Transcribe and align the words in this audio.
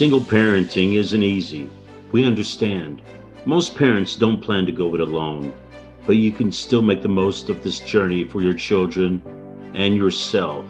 Single 0.00 0.22
parenting 0.22 0.94
isn't 0.94 1.22
easy. 1.22 1.68
We 2.10 2.24
understand. 2.24 3.02
Most 3.44 3.76
parents 3.76 4.16
don't 4.16 4.40
plan 4.40 4.64
to 4.64 4.72
go 4.72 4.94
it 4.94 5.00
alone, 5.02 5.52
but 6.06 6.16
you 6.16 6.32
can 6.32 6.50
still 6.52 6.80
make 6.80 7.02
the 7.02 7.08
most 7.08 7.50
of 7.50 7.62
this 7.62 7.80
journey 7.80 8.24
for 8.24 8.40
your 8.40 8.54
children 8.54 9.20
and 9.74 9.94
yourself. 9.94 10.64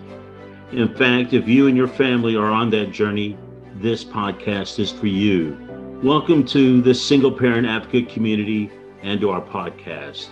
In 0.72 0.92
fact, 0.96 1.32
if 1.32 1.46
you 1.46 1.68
and 1.68 1.76
your 1.76 1.86
family 1.86 2.34
are 2.34 2.50
on 2.50 2.70
that 2.70 2.90
journey, 2.90 3.38
this 3.76 4.04
podcast 4.04 4.80
is 4.80 4.90
for 4.90 5.06
you. 5.06 5.56
Welcome 6.02 6.44
to 6.46 6.82
the 6.82 6.92
Single 6.92 7.30
Parent 7.30 7.68
Advocate 7.68 8.08
community 8.08 8.68
and 9.02 9.20
to 9.20 9.30
our 9.30 9.42
podcast. 9.42 10.26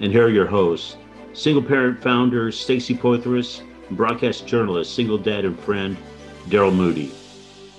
And 0.00 0.10
here 0.10 0.24
are 0.24 0.28
your 0.28 0.48
hosts, 0.48 0.96
single 1.34 1.62
parent 1.62 2.02
founder 2.02 2.50
Stacy 2.50 2.96
Poythress, 2.96 3.62
broadcast 3.92 4.48
journalist, 4.48 4.92
single 4.92 5.18
dad 5.18 5.44
and 5.44 5.56
friend 5.60 5.96
Daryl 6.48 6.74
Moody. 6.74 7.12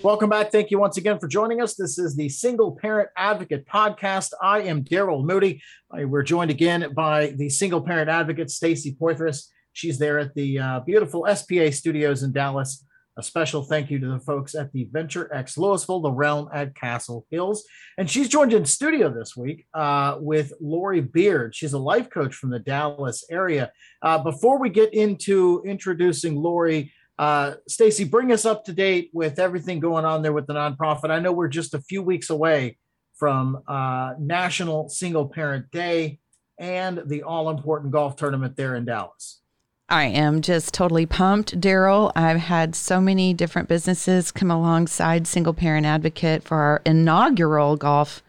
Welcome 0.03 0.31
back. 0.31 0.51
Thank 0.51 0.71
you 0.71 0.79
once 0.79 0.97
again 0.97 1.19
for 1.19 1.27
joining 1.27 1.61
us. 1.61 1.75
This 1.75 1.99
is 1.99 2.15
the 2.15 2.27
Single 2.27 2.71
Parent 2.71 3.09
Advocate 3.15 3.67
Podcast. 3.67 4.31
I 4.41 4.61
am 4.61 4.83
Daryl 4.83 5.23
Moody. 5.23 5.61
We're 5.91 6.23
joined 6.23 6.49
again 6.49 6.91
by 6.95 7.35
the 7.37 7.49
Single 7.49 7.81
Parent 7.81 8.09
Advocate, 8.09 8.49
Stacy 8.49 8.97
Poythress. 8.99 9.45
She's 9.73 9.99
there 9.99 10.17
at 10.17 10.33
the 10.33 10.57
uh, 10.57 10.79
beautiful 10.79 11.27
SPA 11.31 11.69
studios 11.69 12.23
in 12.23 12.31
Dallas. 12.31 12.83
A 13.17 13.21
special 13.21 13.61
thank 13.61 13.91
you 13.91 13.99
to 13.99 14.07
the 14.07 14.19
folks 14.19 14.55
at 14.55 14.71
the 14.71 14.89
Venture 14.91 15.31
X 15.31 15.55
Lewisville, 15.55 16.01
the 16.01 16.11
Realm 16.11 16.49
at 16.51 16.73
Castle 16.73 17.27
Hills. 17.29 17.63
And 17.99 18.09
she's 18.09 18.27
joined 18.27 18.53
in 18.53 18.65
studio 18.65 19.13
this 19.13 19.37
week 19.37 19.67
uh, 19.75 20.17
with 20.19 20.53
Lori 20.59 21.01
Beard. 21.01 21.53
She's 21.53 21.73
a 21.73 21.79
life 21.79 22.09
coach 22.09 22.33
from 22.33 22.49
the 22.49 22.59
Dallas 22.59 23.23
area. 23.29 23.71
Uh, 24.01 24.17
before 24.17 24.59
we 24.59 24.69
get 24.69 24.95
into 24.95 25.61
introducing 25.63 26.35
Lori, 26.37 26.91
uh, 27.21 27.53
Stacy, 27.67 28.03
bring 28.03 28.31
us 28.31 28.45
up 28.45 28.65
to 28.65 28.73
date 28.73 29.11
with 29.13 29.37
everything 29.37 29.79
going 29.79 30.05
on 30.05 30.23
there 30.23 30.33
with 30.33 30.47
the 30.47 30.53
nonprofit. 30.53 31.11
I 31.11 31.19
know 31.19 31.31
we're 31.31 31.49
just 31.49 31.75
a 31.75 31.79
few 31.79 32.01
weeks 32.01 32.31
away 32.31 32.79
from 33.13 33.61
uh, 33.67 34.15
National 34.17 34.89
Single 34.89 35.29
Parent 35.29 35.69
Day 35.69 36.17
and 36.57 37.03
the 37.05 37.21
all 37.21 37.51
important 37.51 37.91
golf 37.91 38.15
tournament 38.15 38.55
there 38.55 38.73
in 38.73 38.85
Dallas. 38.85 39.39
I 39.87 40.05
am 40.05 40.41
just 40.41 40.73
totally 40.73 41.05
pumped, 41.05 41.61
Daryl. 41.61 42.11
I've 42.15 42.39
had 42.39 42.73
so 42.73 42.99
many 42.99 43.35
different 43.35 43.69
businesses 43.69 44.31
come 44.31 44.49
alongside 44.49 45.27
Single 45.27 45.53
Parent 45.53 45.85
Advocate 45.85 46.41
for 46.41 46.57
our 46.57 46.81
inaugural 46.87 47.75
golf 47.77 48.23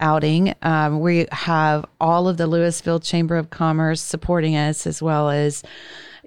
outing. 0.00 0.54
Um, 0.62 1.00
we 1.00 1.26
have 1.32 1.84
all 2.00 2.28
of 2.28 2.38
the 2.38 2.48
Lewisville 2.48 3.04
Chamber 3.04 3.36
of 3.36 3.50
Commerce 3.50 4.00
supporting 4.00 4.56
us, 4.56 4.86
as 4.86 5.02
well 5.02 5.28
as 5.28 5.62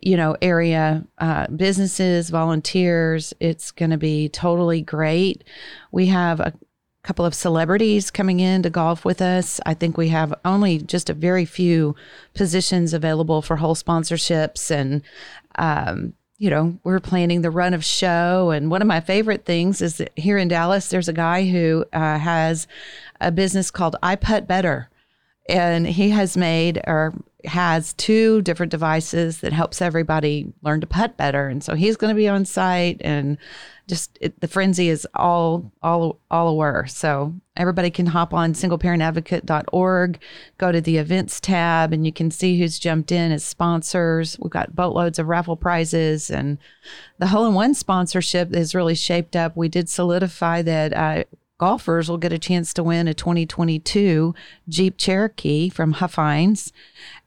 you 0.02 0.18
know, 0.18 0.36
area 0.42 1.06
uh, 1.18 1.48
businesses, 1.48 2.30
volunteers. 2.30 3.34
It's 3.40 3.72
going 3.72 3.92
to 3.92 3.98
be 3.98 4.30
totally 4.30 4.82
great. 4.82 5.44
We 5.92 6.08
have 6.08 6.40
a 6.40 6.54
couple 7.04 7.26
of 7.26 7.36
celebrities 7.36 8.10
coming 8.10 8.40
in 8.40 8.64
to 8.64 8.70
golf 8.70 9.06
with 9.06 9.22
us. 9.22 9.62
I 9.66 9.74
think 9.76 9.96
we 9.96 10.10
have 10.10 10.34
only 10.44 10.80
just 10.80 11.10
a 11.10 11.14
very 11.14 11.46
few 11.46 11.96
positions 12.34 12.94
available 12.94 13.42
for 13.42 13.58
whole 13.58 13.76
sponsorships 13.76 14.72
and 14.72 15.04
um, 15.58 16.14
you 16.38 16.50
know, 16.50 16.78
we're 16.84 17.00
planning 17.00 17.42
the 17.42 17.52
run 17.52 17.74
of 17.74 17.86
show. 17.86 18.52
And 18.52 18.70
one 18.70 18.82
of 18.82 18.88
my 18.88 19.00
favorite 19.00 19.46
things 19.46 19.82
is 19.82 19.98
that 19.98 20.12
here 20.18 20.38
in 20.38 20.50
Dallas, 20.50 20.90
there's 20.90 21.08
a 21.08 21.14
guy 21.14 21.48
who 21.48 21.86
uh, 21.94 22.18
has 22.18 22.68
a 23.22 23.32
business 23.32 23.72
called 23.72 23.96
I 24.04 24.16
Putt 24.16 24.48
Better. 24.48 24.90
And 25.48 25.88
he 25.88 26.10
has 26.10 26.36
made 26.36 26.82
or 26.88 27.14
has 27.48 27.94
two 27.94 28.42
different 28.42 28.72
devices 28.72 29.40
that 29.40 29.54
helps 29.54 29.82
everybody 29.82 30.54
learn 30.62 30.82
to 30.82 30.88
putt 30.88 31.18
better. 31.18 31.48
And 31.48 31.64
so 31.64 31.76
he's 31.76 31.98
going 31.98 32.14
to 32.14 32.18
be 32.18 32.28
on 32.28 32.46
site 32.46 32.98
and 33.02 33.38
just 33.88 34.18
it, 34.20 34.40
the 34.40 34.48
frenzy 34.48 34.90
is 34.90 35.08
all 35.14 35.72
all 35.84 36.20
all 36.32 36.48
aware. 36.48 36.88
So 36.88 37.36
everybody 37.56 37.92
can 37.92 38.08
hop 38.08 38.34
on 38.34 38.54
singleparentadvocate.org, 38.54 40.20
go 40.58 40.72
to 40.72 40.82
the 40.82 40.98
events 40.98 41.40
tab, 41.40 41.94
and 41.94 42.06
you 42.06 42.12
can 42.12 42.32
see 42.32 42.60
who's 42.60 42.80
jumped 42.80 43.12
in 43.12 43.32
as 43.32 43.44
sponsors. 43.44 44.40
We've 44.40 44.52
got 44.52 44.76
boatloads 44.76 45.20
of 45.20 45.28
raffle 45.28 45.56
prizes, 45.56 46.30
and 46.30 46.58
the 47.20 47.28
hole 47.28 47.46
in 47.46 47.54
one 47.54 47.74
sponsorship 47.74 48.54
is 48.54 48.76
really 48.76 48.96
shaped 48.96 49.36
up. 49.36 49.56
We 49.56 49.70
did 49.70 49.90
solidify 49.90 50.64
that. 50.64 50.94
Uh, 50.94 51.24
golfers 51.58 52.10
will 52.10 52.18
get 52.18 52.34
a 52.34 52.40
chance 52.40 52.74
to 52.74 52.84
win 52.84 53.08
a 53.08 53.14
2022 53.14 54.34
Jeep 54.68 54.98
Cherokee 54.98 55.70
from 55.70 55.94
Huffines. 55.94 56.72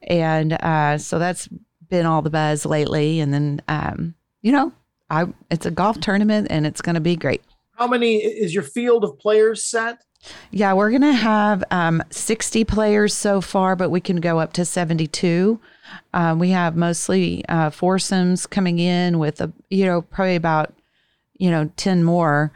And 0.03 0.53
uh, 0.53 0.97
so 0.97 1.19
that's 1.19 1.49
been 1.89 2.05
all 2.05 2.21
the 2.21 2.29
buzz 2.29 2.65
lately. 2.65 3.19
And 3.19 3.33
then, 3.33 3.61
um, 3.67 4.15
you 4.41 4.51
know, 4.51 4.71
I 5.09 5.27
it's 5.49 5.65
a 5.65 5.71
golf 5.71 5.99
tournament 5.99 6.47
and 6.49 6.67
it's 6.67 6.81
going 6.81 6.95
to 6.95 7.01
be 7.01 7.15
great. 7.15 7.41
How 7.77 7.87
many 7.87 8.17
is 8.17 8.53
your 8.53 8.63
field 8.63 9.03
of 9.03 9.17
players 9.17 9.63
set? 9.63 10.03
Yeah, 10.51 10.73
we're 10.73 10.89
going 10.89 11.01
to 11.01 11.13
have 11.13 11.63
um, 11.71 12.03
60 12.09 12.65
players 12.65 13.13
so 13.13 13.39
far, 13.39 13.77
but 13.77 13.89
we 13.89 14.01
can 14.01 14.17
go 14.17 14.37
up 14.37 14.51
to 14.53 14.65
72. 14.65 15.59
Um, 16.13 16.39
we 16.39 16.49
have 16.49 16.75
mostly 16.75 17.45
uh, 17.47 17.69
foursomes 17.69 18.45
coming 18.45 18.79
in 18.79 19.17
with 19.17 19.39
a, 19.39 19.51
you 19.69 19.85
know, 19.85 20.01
probably 20.01 20.35
about, 20.35 20.73
you 21.37 21.49
know, 21.49 21.71
10 21.77 22.03
more 22.03 22.51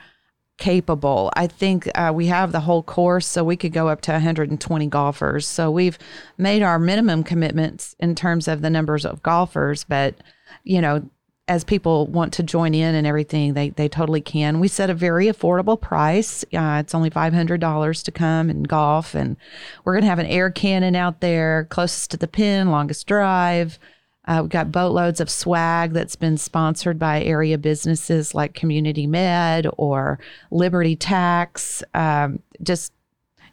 capable. 0.64 1.30
I 1.36 1.48
think 1.48 1.90
uh, 1.94 2.14
we 2.16 2.28
have 2.28 2.54
the 2.54 2.62
whole 2.62 2.84
course, 2.84 3.28
so 3.28 3.44
we 3.44 3.58
could 3.58 3.74
go 3.74 3.90
up 3.90 4.00
to 4.02 4.14
120 4.14 4.88
golfers. 4.88 5.46
So 5.46 5.70
we've 5.70 6.00
made 6.38 6.64
our 6.64 6.80
minimum 6.80 7.26
commitments 7.26 7.98
in 8.00 8.16
terms 8.16 8.48
of 8.48 8.62
the 8.62 8.70
numbers 8.70 9.06
of 9.06 9.22
golfers, 9.22 9.84
but 9.84 10.16
you 10.64 10.80
know, 10.80 11.10
as 11.50 11.66
people 11.66 12.08
want 12.08 12.32
to 12.32 12.44
join 12.44 12.74
in 12.74 12.96
and 12.96 13.06
everything, 13.06 13.56
they 13.56 13.72
they 13.72 13.90
totally 13.90 14.22
can. 14.22 14.62
We 14.62 14.70
set 14.70 14.90
a 14.90 14.94
very 14.94 15.26
affordable 15.26 15.80
price. 15.80 16.46
Uh, 16.54 16.78
it's 16.80 16.96
only 16.96 17.10
five 17.10 17.34
hundred 17.34 17.60
dollars 17.60 18.02
to 18.04 18.14
come 18.14 18.50
and 18.50 18.66
golf, 18.66 19.14
and 19.14 19.36
we're 19.84 19.96
gonna 19.96 20.06
have 20.06 20.20
an 20.20 20.28
air 20.28 20.50
cannon 20.50 20.96
out 20.96 21.20
there 21.20 21.66
closest 21.66 22.12
to 22.12 22.18
the 22.18 22.30
pin, 22.30 22.72
longest 22.72 23.06
drive. 23.06 23.80
Uh, 24.26 24.40
we've 24.42 24.50
got 24.50 24.72
boatloads 24.72 25.20
of 25.20 25.30
swag 25.30 25.92
that's 25.92 26.16
been 26.16 26.38
sponsored 26.38 26.98
by 26.98 27.22
area 27.24 27.58
businesses 27.58 28.34
like 28.34 28.54
Community 28.54 29.06
Med 29.06 29.68
or 29.78 30.20
Liberty 30.50 30.96
Tax, 30.96 31.84
um, 31.94 32.40
just 32.62 32.94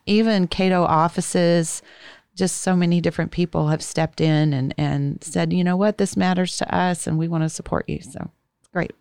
even 0.06 0.46
Cato 0.46 0.84
offices. 0.84 1.82
Just 2.36 2.58
so 2.58 2.74
many 2.74 3.00
different 3.00 3.32
people 3.32 3.68
have 3.68 3.82
stepped 3.82 4.20
in 4.20 4.54
and, 4.54 4.72
and 4.78 5.22
said, 5.22 5.52
you 5.52 5.64
know 5.64 5.76
what, 5.76 5.98
this 5.98 6.16
matters 6.16 6.56
to 6.58 6.74
us 6.74 7.06
and 7.06 7.18
we 7.18 7.28
want 7.28 7.42
to 7.42 7.48
support 7.48 7.86
you. 7.88 8.00
So 8.00 8.30
it's 8.60 8.68
great. 8.72 8.92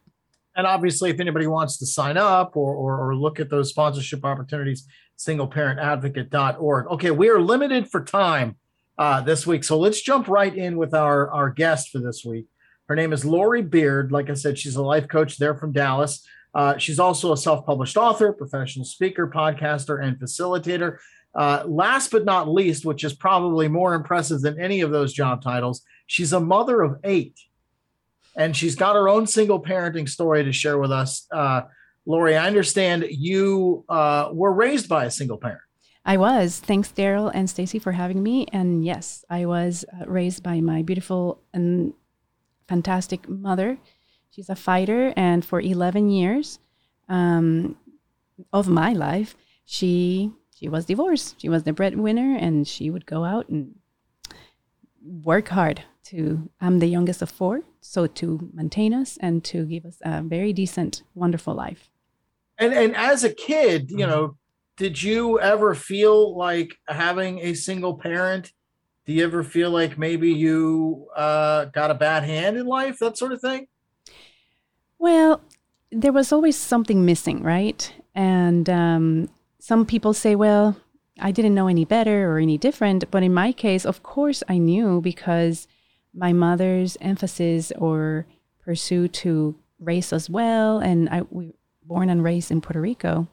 And 0.55 0.67
obviously, 0.67 1.09
if 1.09 1.21
anybody 1.21 1.47
wants 1.47 1.77
to 1.77 1.85
sign 1.85 2.17
up 2.17 2.57
or, 2.57 2.73
or, 2.73 2.99
or 2.99 3.15
look 3.15 3.39
at 3.39 3.49
those 3.49 3.69
sponsorship 3.69 4.25
opportunities, 4.25 4.85
singleparentadvocate.org. 5.17 6.87
Okay, 6.87 7.11
we 7.11 7.29
are 7.29 7.39
limited 7.39 7.89
for 7.89 8.03
time 8.03 8.55
uh, 8.99 9.21
this 9.21 9.47
week. 9.47 9.63
So 9.63 9.79
let's 9.79 10.01
jump 10.01 10.27
right 10.27 10.53
in 10.53 10.77
with 10.77 10.93
our, 10.93 11.31
our 11.31 11.49
guest 11.49 11.89
for 11.89 11.99
this 11.99 12.25
week. 12.25 12.47
Her 12.89 12.95
name 12.95 13.13
is 13.13 13.23
Lori 13.23 13.61
Beard. 13.61 14.11
Like 14.11 14.29
I 14.29 14.33
said, 14.33 14.59
she's 14.59 14.75
a 14.75 14.83
life 14.83 15.07
coach 15.07 15.37
there 15.37 15.55
from 15.55 15.71
Dallas. 15.71 16.27
Uh, 16.53 16.77
she's 16.77 16.99
also 16.99 17.31
a 17.31 17.37
self 17.37 17.65
published 17.65 17.95
author, 17.95 18.33
professional 18.33 18.83
speaker, 18.83 19.27
podcaster, 19.27 20.03
and 20.03 20.17
facilitator. 20.17 20.97
Uh, 21.33 21.63
last 21.65 22.11
but 22.11 22.25
not 22.25 22.49
least, 22.49 22.85
which 22.85 23.03
is 23.03 23.13
probably 23.13 23.67
more 23.67 23.93
impressive 23.93 24.41
than 24.41 24.59
any 24.59 24.81
of 24.81 24.91
those 24.91 25.13
job 25.13 25.41
titles, 25.41 25.81
she's 26.07 26.33
a 26.33 26.39
mother 26.39 26.81
of 26.81 26.97
eight. 27.03 27.39
And 28.35 28.55
she's 28.55 28.75
got 28.75 28.95
her 28.95 29.07
own 29.07 29.27
single 29.27 29.61
parenting 29.61 30.09
story 30.09 30.43
to 30.43 30.51
share 30.51 30.77
with 30.77 30.91
us. 30.91 31.25
Uh, 31.31 31.61
Lori, 32.05 32.35
I 32.35 32.47
understand 32.47 33.05
you 33.09 33.85
uh, 33.87 34.29
were 34.33 34.51
raised 34.51 34.89
by 34.89 35.05
a 35.05 35.11
single 35.11 35.37
parent. 35.37 35.61
I 36.09 36.17
was. 36.17 36.59
Thanks, 36.59 36.91
Daryl 36.91 37.29
and 37.35 37.47
Stacy, 37.47 37.77
for 37.77 37.91
having 37.91 38.23
me. 38.23 38.47
And 38.51 38.83
yes, 38.83 39.23
I 39.29 39.45
was 39.45 39.85
uh, 39.93 40.07
raised 40.07 40.41
by 40.41 40.59
my 40.59 40.81
beautiful 40.81 41.39
and 41.53 41.93
fantastic 42.67 43.29
mother. 43.29 43.77
She's 44.31 44.49
a 44.49 44.55
fighter, 44.55 45.13
and 45.15 45.45
for 45.45 45.61
11 45.61 46.09
years 46.09 46.57
um, 47.09 47.77
of 48.51 48.67
my 48.67 48.91
life, 48.91 49.35
she 49.65 50.31
she 50.57 50.67
was 50.67 50.85
divorced. 50.85 51.39
She 51.39 51.47
was 51.47 51.61
the 51.61 51.73
breadwinner, 51.73 52.35
and 52.35 52.67
she 52.67 52.89
would 52.89 53.05
go 53.05 53.23
out 53.23 53.47
and 53.47 53.75
work 55.03 55.49
hard 55.49 55.83
to. 56.05 56.49
I'm 56.59 56.79
the 56.79 56.87
youngest 56.87 57.21
of 57.21 57.29
four, 57.29 57.61
so 57.81 58.07
to 58.07 58.49
maintain 58.51 58.95
us 58.95 59.19
and 59.21 59.43
to 59.43 59.63
give 59.63 59.85
us 59.85 59.99
a 60.01 60.23
very 60.23 60.53
decent, 60.53 61.03
wonderful 61.13 61.53
life. 61.53 61.91
And 62.57 62.73
and 62.73 62.95
as 62.95 63.23
a 63.23 63.31
kid, 63.31 63.91
you 63.91 64.07
know, 64.07 64.38
did 64.79 65.03
you 65.03 65.37
ever 65.41 65.75
feel 65.75 66.37
like 66.37 66.77
having 66.87 67.39
a 67.39 67.53
single 67.53 67.97
parent? 67.97 68.53
Do 69.05 69.11
you 69.11 69.25
ever 69.25 69.43
feel 69.43 69.71
like 69.71 69.97
maybe 69.97 70.31
you 70.31 71.07
uh, 71.17 71.65
got 71.65 71.91
a 71.91 71.95
bad 71.95 72.23
hand 72.23 72.55
in 72.55 72.65
life, 72.65 72.97
that 72.99 73.17
sort 73.17 73.33
of 73.33 73.41
thing? 73.41 73.67
Well, 74.97 75.41
there 75.91 76.13
was 76.13 76.31
always 76.31 76.55
something 76.55 77.05
missing, 77.05 77.43
right? 77.43 77.91
And 78.15 78.69
um, 78.69 79.29
some 79.59 79.85
people 79.85 80.13
say, 80.13 80.33
well, 80.33 80.77
I 81.19 81.31
didn't 81.31 81.55
know 81.55 81.67
any 81.67 81.83
better 81.83 82.31
or 82.31 82.39
any 82.39 82.57
different. 82.57 83.11
But 83.11 83.21
in 83.21 83.33
my 83.33 83.51
case, 83.51 83.85
of 83.85 84.01
course, 84.01 84.43
I 84.47 84.59
knew 84.59 85.01
because 85.01 85.67
my 86.13 86.31
mother's 86.31 86.95
emphasis 87.01 87.73
or 87.77 88.27
pursuit 88.63 89.11
to 89.13 89.55
raise 89.77 90.13
us 90.13 90.29
well, 90.29 90.79
and 90.79 91.09
I, 91.09 91.23
we 91.29 91.51
born 91.83 92.09
and 92.09 92.23
raised 92.23 92.49
in 92.49 92.61
Puerto 92.61 92.79
Rico, 92.79 93.27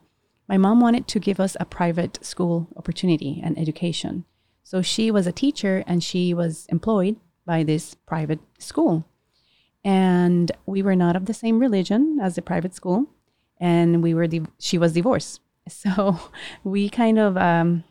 my 0.47 0.57
mom 0.57 0.79
wanted 0.79 1.07
to 1.09 1.19
give 1.19 1.39
us 1.39 1.57
a 1.59 1.65
private 1.65 2.23
school 2.25 2.67
opportunity 2.77 3.41
and 3.43 3.57
education. 3.57 4.25
So 4.63 4.81
she 4.81 5.11
was 5.11 5.27
a 5.27 5.31
teacher 5.31 5.83
and 5.87 6.03
she 6.03 6.33
was 6.33 6.65
employed 6.69 7.17
by 7.45 7.63
this 7.63 7.95
private 7.95 8.39
school. 8.59 9.05
And 9.83 10.51
we 10.65 10.81
were 10.81 10.95
not 10.95 11.15
of 11.15 11.25
the 11.25 11.33
same 11.33 11.59
religion 11.59 12.19
as 12.21 12.35
the 12.35 12.41
private 12.41 12.73
school. 12.73 13.07
And 13.59 14.03
we 14.03 14.13
were, 14.13 14.27
di- 14.27 14.45
she 14.59 14.77
was 14.77 14.93
divorced. 14.93 15.41
So 15.69 16.17
we 16.63 16.87
kind 16.87 17.19
of 17.19 17.35
um, 17.35 17.83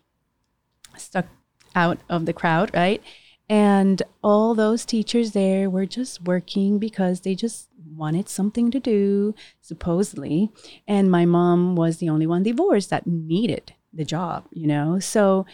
stuck 0.97 1.27
out 1.75 1.99
of 2.09 2.25
the 2.25 2.33
crowd, 2.33 2.71
right? 2.73 3.03
And 3.49 4.03
all 4.23 4.55
those 4.55 4.85
teachers 4.85 5.33
there 5.33 5.71
were 5.71 5.87
just 5.87 6.23
working 6.23 6.79
because 6.79 7.21
they 7.21 7.35
just 7.35 7.69
wanted 7.95 8.29
something 8.29 8.71
to 8.73 8.81
do, 8.81 9.35
supposedly. 9.61 10.51
And 10.87 11.11
my 11.11 11.25
mom 11.25 11.77
was 11.77 11.99
the 11.99 12.09
only 12.09 12.27
one 12.27 12.43
divorced 12.43 12.91
that 12.91 13.07
needed 13.07 13.73
the 13.93 14.05
job, 14.05 14.47
you 14.51 14.67
know? 14.67 14.99
So, 14.99 15.47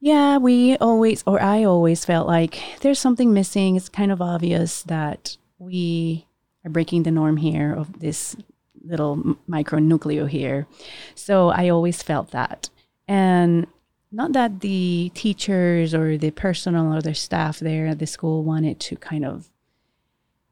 yeah, 0.00 0.38
we 0.38 0.76
always, 0.78 1.22
or 1.26 1.42
I 1.42 1.64
always 1.64 2.04
felt 2.04 2.26
like 2.26 2.62
there's 2.80 2.98
something 2.98 3.34
missing. 3.34 3.76
It's 3.76 3.88
kind 3.88 4.12
of 4.12 4.22
obvious 4.22 4.82
that 4.84 5.36
we 5.58 6.26
are 6.64 6.70
breaking 6.70 7.02
the 7.02 7.10
norm 7.10 7.36
here 7.36 7.72
of 7.74 8.00
this 8.00 8.36
little 8.82 9.36
micro 9.46 9.78
nucleo 9.78 10.28
here. 10.28 10.66
So 11.14 11.48
I 11.50 11.68
always 11.68 12.02
felt 12.02 12.30
that. 12.30 12.70
And 13.06 13.66
not 14.12 14.32
that 14.32 14.60
the 14.60 15.10
teachers 15.14 15.94
or 15.94 16.18
the 16.18 16.30
personnel 16.30 16.94
or 16.94 17.00
the 17.00 17.14
staff 17.14 17.60
there 17.60 17.86
at 17.86 17.98
the 17.98 18.06
school 18.06 18.44
wanted 18.44 18.80
to 18.80 18.96
kind 18.96 19.24
of 19.24 19.50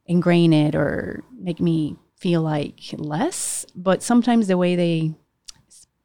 ingrain 0.07 0.53
it 0.53 0.75
or 0.75 1.23
make 1.39 1.61
me 1.61 1.97
feel 2.17 2.43
like 2.43 2.81
less, 2.97 3.67
but 3.75 4.03
sometimes 4.03 4.49
the 4.49 4.57
way 4.57 4.75
they 4.75 5.15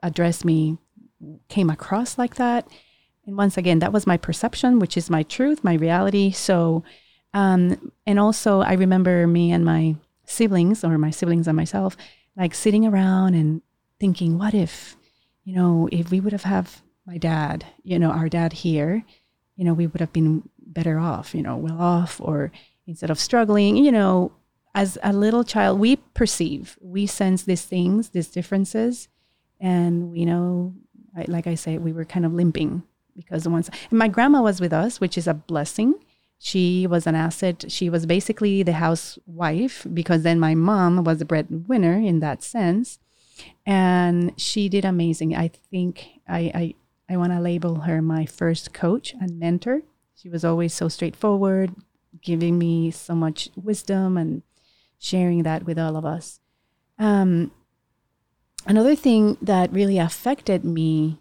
addressed 0.01 0.45
me 0.45 0.77
came 1.47 1.69
across 1.69 2.17
like 2.17 2.35
that. 2.35 2.67
And 3.25 3.37
once 3.37 3.57
again, 3.57 3.79
that 3.79 3.93
was 3.93 4.05
my 4.05 4.17
perception, 4.17 4.79
which 4.79 4.97
is 4.97 5.09
my 5.09 5.23
truth, 5.23 5.63
my 5.63 5.75
reality. 5.75 6.31
So, 6.31 6.83
um, 7.33 7.91
and 8.05 8.19
also, 8.19 8.61
I 8.61 8.73
remember 8.73 9.25
me 9.25 9.51
and 9.51 9.63
my 9.63 9.95
siblings, 10.25 10.83
or 10.83 10.97
my 10.97 11.09
siblings 11.09 11.47
and 11.47 11.55
myself, 11.55 11.95
like 12.35 12.53
sitting 12.53 12.85
around 12.85 13.33
and 13.33 13.61
thinking, 13.99 14.37
what 14.37 14.53
if, 14.53 14.97
you 15.45 15.55
know, 15.55 15.87
if 15.91 16.11
we 16.11 16.19
would 16.19 16.33
have 16.33 16.43
have 16.43 16.82
my 17.05 17.17
dad, 17.17 17.65
you 17.83 17.99
know, 17.99 18.11
our 18.11 18.29
dad 18.29 18.53
here, 18.53 19.03
you 19.55 19.65
know, 19.65 19.73
we 19.73 19.87
would 19.87 19.99
have 19.99 20.13
been 20.13 20.49
better 20.59 20.99
off, 20.99 21.35
you 21.35 21.41
know, 21.41 21.57
well 21.57 21.79
off, 21.79 22.19
or 22.21 22.51
instead 22.87 23.09
of 23.09 23.19
struggling, 23.19 23.77
you 23.77 23.91
know, 23.91 24.31
as 24.75 24.97
a 25.03 25.13
little 25.13 25.43
child, 25.43 25.79
we 25.79 25.97
perceive, 25.97 26.77
we 26.81 27.05
sense 27.05 27.43
these 27.43 27.63
things, 27.63 28.09
these 28.09 28.27
differences, 28.27 29.07
and 29.59 30.11
we 30.11 30.25
know, 30.25 30.73
like 31.27 31.47
I 31.47 31.55
say, 31.55 31.77
we 31.77 31.93
were 31.93 32.05
kind 32.05 32.25
of 32.25 32.33
limping 32.33 32.83
because 33.15 33.47
ones. 33.47 33.69
And 33.89 33.99
my 33.99 34.07
grandma 34.07 34.41
was 34.41 34.59
with 34.59 34.73
us, 34.73 34.99
which 34.99 35.17
is 35.17 35.27
a 35.27 35.33
blessing. 35.33 35.93
She 36.39 36.87
was 36.87 37.07
an 37.07 37.15
asset. 37.15 37.65
She 37.71 37.89
was 37.89 38.05
basically 38.05 38.63
the 38.63 38.73
housewife 38.73 39.85
because 39.93 40.23
then 40.23 40.39
my 40.39 40.55
mom 40.55 41.03
was 41.03 41.19
the 41.19 41.25
breadwinner 41.25 41.93
in 41.93 42.19
that 42.19 42.43
sense, 42.43 42.99
and 43.65 44.33
she 44.37 44.67
did 44.67 44.83
amazing. 44.83 45.35
I 45.35 45.47
think 45.47 46.05
I 46.27 46.51
I, 46.53 46.75
I 47.13 47.17
want 47.17 47.31
to 47.31 47.39
label 47.39 47.81
her 47.81 48.01
my 48.01 48.25
first 48.25 48.73
coach 48.73 49.13
and 49.13 49.39
mentor. 49.39 49.83
She 50.15 50.29
was 50.29 50.43
always 50.43 50.73
so 50.73 50.87
straightforward, 50.89 51.75
giving 52.21 52.57
me 52.57 52.91
so 52.91 53.13
much 53.13 53.49
wisdom 53.55 54.17
and 54.17 54.41
sharing 54.97 55.43
that 55.43 55.65
with 55.65 55.77
all 55.77 55.95
of 55.95 56.05
us. 56.05 56.39
Um, 56.97 57.51
another 58.65 58.95
thing 58.95 59.37
that 59.41 59.71
really 59.71 59.99
affected 59.99 60.65
me, 60.65 61.19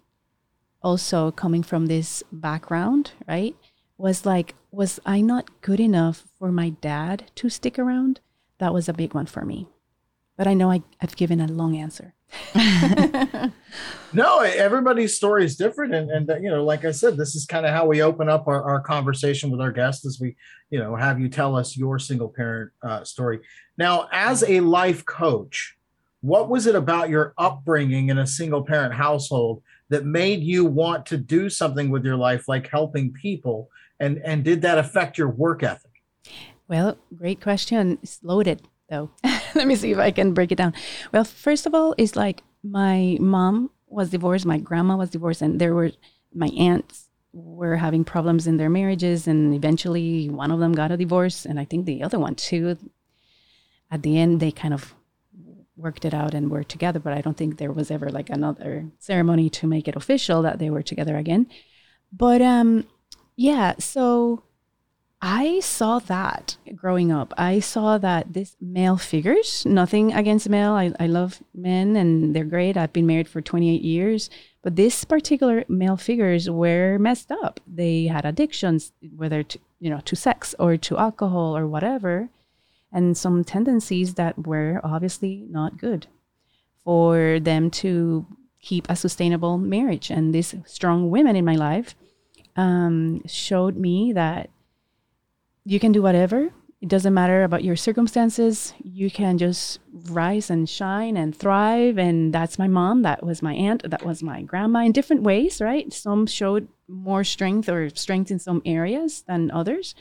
also 0.83 1.31
coming 1.31 1.63
from 1.63 1.87
this 1.87 2.23
background, 2.33 3.13
right, 3.29 3.55
was 3.99 4.25
like, 4.25 4.55
was 4.71 4.99
I 5.05 5.21
not 5.21 5.61
good 5.61 5.81
enough 5.81 6.27
for 6.39 6.51
my 6.51 6.71
dad 6.71 7.31
to 7.37 7.51
stick 7.51 7.79
around? 7.79 8.21
That 8.59 8.73
was 8.73 8.89
a 8.89 8.95
big 8.95 9.13
one 9.15 9.27
for 9.27 9.45
me. 9.45 9.69
But 10.37 10.47
I 10.47 10.55
know 10.55 10.71
I, 10.71 10.83
I've 11.01 11.17
given 11.17 11.41
a 11.41 11.47
long 11.47 11.77
answer. 11.77 12.15
no, 14.13 14.41
everybody's 14.41 15.17
story 15.17 15.45
is 15.45 15.57
different, 15.57 15.95
and 15.95 16.11
and 16.11 16.43
you 16.43 16.51
know, 16.51 16.65
like 16.65 16.85
I 16.85 16.91
said, 16.91 17.17
this 17.17 17.35
is 17.35 17.47
kind 17.47 17.67
of 17.67 17.73
how 17.73 17.87
we 17.87 18.03
open 18.03 18.29
up 18.29 18.47
our, 18.47 18.63
our 18.63 18.81
conversation 18.81 19.51
with 19.51 19.61
our 19.61 19.73
guests 19.73 20.07
as 20.07 20.19
we, 20.21 20.37
you 20.71 20.79
know, 20.79 20.97
have 20.97 21.21
you 21.21 21.29
tell 21.29 21.57
us 21.57 21.77
your 21.77 21.99
single 21.99 22.29
parent 22.29 22.73
uh, 22.83 23.05
story. 23.05 23.41
Now, 23.79 24.09
as 24.13 24.45
a 24.45 24.61
life 24.61 25.05
coach, 25.05 25.77
what 26.21 26.49
was 26.49 26.67
it 26.67 26.75
about 26.75 27.09
your 27.09 27.35
upbringing 27.39 28.09
in 28.09 28.19
a 28.19 28.27
single 28.27 28.63
parent 28.63 28.95
household 28.95 29.63
that 29.89 30.05
made 30.05 30.41
you 30.41 30.65
want 30.65 31.07
to 31.07 31.17
do 31.17 31.51
something 31.51 31.91
with 31.91 32.05
your 32.05 32.17
life, 32.17 32.49
like 32.49 32.69
helping 32.69 33.13
people, 33.13 33.71
and 34.01 34.19
and 34.25 34.45
did 34.45 34.63
that 34.63 34.79
affect 34.79 35.19
your 35.19 35.29
work 35.29 35.63
ethic? 35.63 35.91
Well, 36.69 36.97
great 37.17 37.41
question. 37.41 37.99
It's 38.03 38.21
loaded 38.23 38.63
though. 38.93 39.11
Let 39.55 39.67
me 39.67 39.75
see 39.75 39.91
if 39.91 39.99
I 39.99 40.11
can 40.11 40.35
break 40.35 40.53
it 40.53 40.59
down. 40.59 40.75
Well, 41.13 41.25
first 41.25 41.67
of 41.67 41.75
all, 41.75 41.95
it's 41.99 42.15
like 42.15 42.43
my 42.63 43.17
mom 43.19 43.71
was 43.89 44.11
divorced, 44.11 44.47
my 44.47 44.59
grandma 44.59 44.97
was 44.97 45.11
divorced, 45.11 45.43
and 45.43 45.61
there 45.61 45.75
were 45.75 45.91
my 46.33 46.49
aunts 46.49 47.09
were 47.33 47.77
having 47.77 48.05
problems 48.05 48.47
in 48.47 48.59
their 48.59 48.71
marriages, 48.71 49.27
and 49.27 49.55
eventually 49.55 50.29
one 50.29 50.51
of 50.51 50.61
them 50.61 50.73
got 50.73 50.93
a 50.93 50.97
divorce, 50.97 51.45
and 51.47 51.59
I 51.59 51.65
think 51.65 51.87
the 51.87 52.03
other 52.03 52.19
one 52.19 52.35
too. 52.35 52.77
At 53.91 54.03
the 54.03 54.19
end, 54.19 54.41
they 54.41 54.53
kind 54.53 54.73
of 54.73 54.95
worked 55.77 56.05
it 56.05 56.15
out 56.15 56.35
and 56.35 56.51
were 56.51 56.65
together, 56.65 57.01
but 57.01 57.13
I 57.13 57.21
don't 57.21 57.37
think 57.37 57.57
there 57.57 57.73
was 57.73 57.91
ever 57.91 58.09
like 58.11 58.31
another 58.31 58.87
ceremony 58.99 59.51
to 59.51 59.67
make 59.67 59.89
it 59.89 59.97
official 59.97 60.43
that 60.43 60.59
they 60.59 60.71
were 60.71 60.83
together 60.83 61.17
again. 61.17 61.47
But 62.11 62.41
um, 62.41 62.87
yeah, 63.37 63.75
so 63.79 64.45
I 65.25 65.61
saw 65.61 66.01
that 66.01 66.57
growing 66.75 67.13
up. 67.13 67.33
I 67.39 67.61
saw 67.61 67.97
that 67.99 68.33
this 68.33 68.57
male 68.61 68.97
figures, 68.97 69.65
nothing 69.65 70.13
against 70.13 70.49
male. 70.49 70.73
I, 70.73 70.93
I 70.99 71.07
love 71.07 71.41
men 71.55 71.95
and 71.95 72.35
they're 72.35 72.45
great. 72.45 72.77
I've 72.77 72.93
been 72.93 73.07
married 73.07 73.29
for 73.29 73.41
28 73.41 73.83
years. 73.83 74.29
But 74.63 74.75
this 74.75 75.05
particular 75.05 75.65
male 75.69 75.97
figures 75.97 76.51
were 76.51 76.99
messed 76.99 77.31
up. 77.31 77.61
They 77.69 78.07
had 78.07 78.25
addictions, 78.25 78.93
whether 79.15 79.45
to, 79.45 79.59
you 79.79 79.91
know, 79.91 80.01
to 80.01 80.17
sex 80.17 80.57
or 80.59 80.77
to 80.77 80.99
alcohol 80.99 81.57
or 81.57 81.69
whatever, 81.69 82.29
and 82.93 83.17
some 83.17 83.45
tendencies 83.45 84.15
that 84.15 84.47
were 84.47 84.81
obviously 84.83 85.47
not 85.49 85.79
good 85.79 86.09
for 86.85 87.39
them 87.41 87.71
to 87.71 88.27
keep 88.61 88.89
a 88.89 88.97
sustainable 88.97 89.57
marriage. 89.57 90.11
And 90.11 90.35
these 90.35 90.55
strong 90.67 91.11
women 91.11 91.37
in 91.37 91.45
my 91.45 91.55
life 91.55 91.95
um, 92.57 93.23
showed 93.27 93.77
me 93.77 94.13
that 94.13 94.51
you 95.65 95.79
can 95.81 95.93
do 95.93 96.03
whatever. 96.03 96.51
It 96.81 96.89
doesn't 96.89 97.15
matter 97.15 97.45
about 97.45 97.63
your 97.63 97.77
circumstances. 97.77 98.75
You 98.83 99.09
can 99.09 99.39
just 99.39 99.79
rise 100.11 100.51
and 100.51 100.69
shine 100.69 101.17
and 101.17 101.35
thrive. 101.35 101.97
And 101.97 102.35
that's 102.35 102.59
my 102.59 102.67
mom. 102.67 103.03
That 103.03 103.23
was 103.23 103.41
my 103.41 103.55
aunt. 103.55 103.89
That 103.89 104.05
was 104.05 104.21
my 104.21 104.43
grandma 104.43 104.81
in 104.81 104.91
different 104.91 105.23
ways, 105.23 105.61
right? 105.61 105.93
Some 105.93 106.27
showed 106.27 106.67
more 106.89 107.23
strength 107.23 107.69
or 107.69 107.89
strength 107.91 108.33
in 108.33 108.41
some 108.41 108.63
areas 108.65 109.23
than 109.29 109.53
others. 109.53 109.95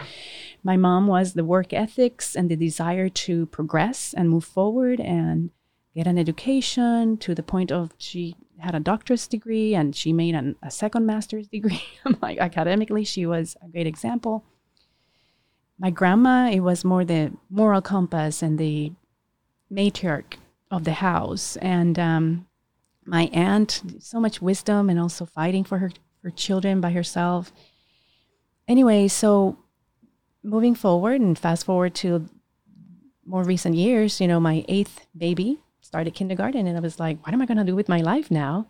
My 0.63 0.75
mom 0.75 1.05
was 1.05 1.33
the 1.33 1.45
work 1.45 1.71
ethics 1.71 2.35
and 2.35 2.49
the 2.49 2.55
desire 2.55 3.09
to 3.09 3.45
progress 3.45 4.15
and 4.17 4.27
move 4.27 4.43
forward 4.43 4.99
and 4.99 5.51
get 5.93 6.07
an 6.07 6.17
education 6.17 7.15
to 7.17 7.35
the 7.35 7.43
point 7.43 7.71
of 7.71 7.91
she 7.99 8.35
had 8.57 8.73
a 8.73 8.79
doctor's 8.79 9.27
degree 9.27 9.75
and 9.75 9.95
she 9.95 10.13
made 10.13 10.33
an, 10.33 10.55
a 10.63 10.71
second 10.71 11.05
master's 11.05 11.47
degree. 11.47 11.83
like 12.23 12.39
academically, 12.39 13.03
she 13.03 13.27
was 13.27 13.55
a 13.63 13.67
great 13.67 13.85
example 13.85 14.43
my 15.81 15.89
grandma, 15.89 16.47
it 16.51 16.59
was 16.59 16.85
more 16.85 17.03
the 17.03 17.31
moral 17.49 17.81
compass 17.81 18.43
and 18.43 18.59
the 18.59 18.91
matriarch 19.73 20.35
of 20.69 20.83
the 20.83 20.93
house. 20.93 21.57
And 21.57 21.97
um, 21.97 22.45
my 23.03 23.31
aunt, 23.33 23.81
so 23.97 24.19
much 24.19 24.43
wisdom 24.43 24.91
and 24.91 24.99
also 24.99 25.25
fighting 25.25 25.63
for 25.63 25.79
her, 25.79 25.89
her 26.21 26.29
children 26.29 26.81
by 26.81 26.91
herself. 26.91 27.51
Anyway, 28.67 29.07
so 29.07 29.57
moving 30.43 30.75
forward 30.75 31.19
and 31.19 31.37
fast 31.37 31.65
forward 31.65 31.95
to 31.95 32.29
more 33.25 33.43
recent 33.43 33.73
years, 33.73 34.21
you 34.21 34.27
know, 34.27 34.39
my 34.39 34.63
eighth 34.67 35.07
baby 35.17 35.57
started 35.81 36.13
kindergarten, 36.13 36.67
and 36.67 36.77
I 36.77 36.79
was 36.79 36.99
like, 36.99 37.25
what 37.25 37.33
am 37.33 37.41
I 37.41 37.47
going 37.47 37.57
to 37.57 37.63
do 37.63 37.75
with 37.75 37.89
my 37.89 38.01
life 38.01 38.29
now? 38.29 38.67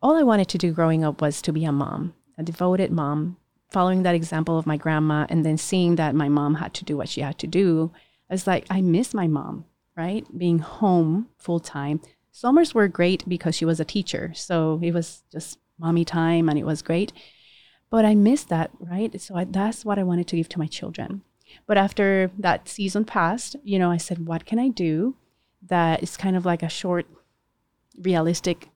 All 0.00 0.16
I 0.16 0.22
wanted 0.22 0.48
to 0.48 0.58
do 0.58 0.72
growing 0.72 1.04
up 1.04 1.20
was 1.20 1.42
to 1.42 1.52
be 1.52 1.66
a 1.66 1.72
mom, 1.72 2.14
a 2.38 2.42
devoted 2.42 2.90
mom, 2.90 3.36
following 3.70 4.02
that 4.02 4.14
example 4.14 4.58
of 4.58 4.66
my 4.66 4.76
grandma 4.76 5.26
and 5.28 5.44
then 5.44 5.58
seeing 5.58 5.96
that 5.96 6.14
my 6.14 6.28
mom 6.28 6.54
had 6.56 6.74
to 6.74 6.84
do 6.84 6.96
what 6.96 7.08
she 7.08 7.20
had 7.20 7.38
to 7.38 7.46
do, 7.46 7.92
I 8.30 8.34
was 8.34 8.46
like, 8.46 8.66
I 8.70 8.80
miss 8.80 9.14
my 9.14 9.26
mom, 9.26 9.64
right? 9.96 10.26
Being 10.36 10.58
home 10.58 11.28
full 11.36 11.60
time. 11.60 12.00
Summers 12.30 12.74
were 12.74 12.88
great 12.88 13.28
because 13.28 13.54
she 13.54 13.64
was 13.64 13.80
a 13.80 13.84
teacher. 13.84 14.32
So 14.34 14.80
it 14.82 14.92
was 14.92 15.22
just 15.32 15.58
mommy 15.78 16.04
time 16.04 16.48
and 16.48 16.58
it 16.58 16.64
was 16.64 16.82
great. 16.82 17.12
But 17.90 18.04
I 18.04 18.14
missed 18.14 18.48
that, 18.50 18.70
right? 18.80 19.18
So 19.20 19.36
I, 19.36 19.44
that's 19.44 19.84
what 19.84 19.98
I 19.98 20.02
wanted 20.02 20.28
to 20.28 20.36
give 20.36 20.48
to 20.50 20.58
my 20.58 20.66
children. 20.66 21.22
But 21.66 21.78
after 21.78 22.30
that 22.38 22.68
season 22.68 23.04
passed, 23.04 23.56
you 23.64 23.78
know, 23.78 23.90
I 23.90 23.96
said, 23.96 24.26
what 24.26 24.44
can 24.44 24.58
I 24.58 24.68
do 24.68 25.16
that 25.66 26.02
is 26.02 26.16
kind 26.16 26.36
of 26.36 26.44
like 26.44 26.62
a 26.62 26.68
short, 26.68 27.06
realistic 27.98 28.68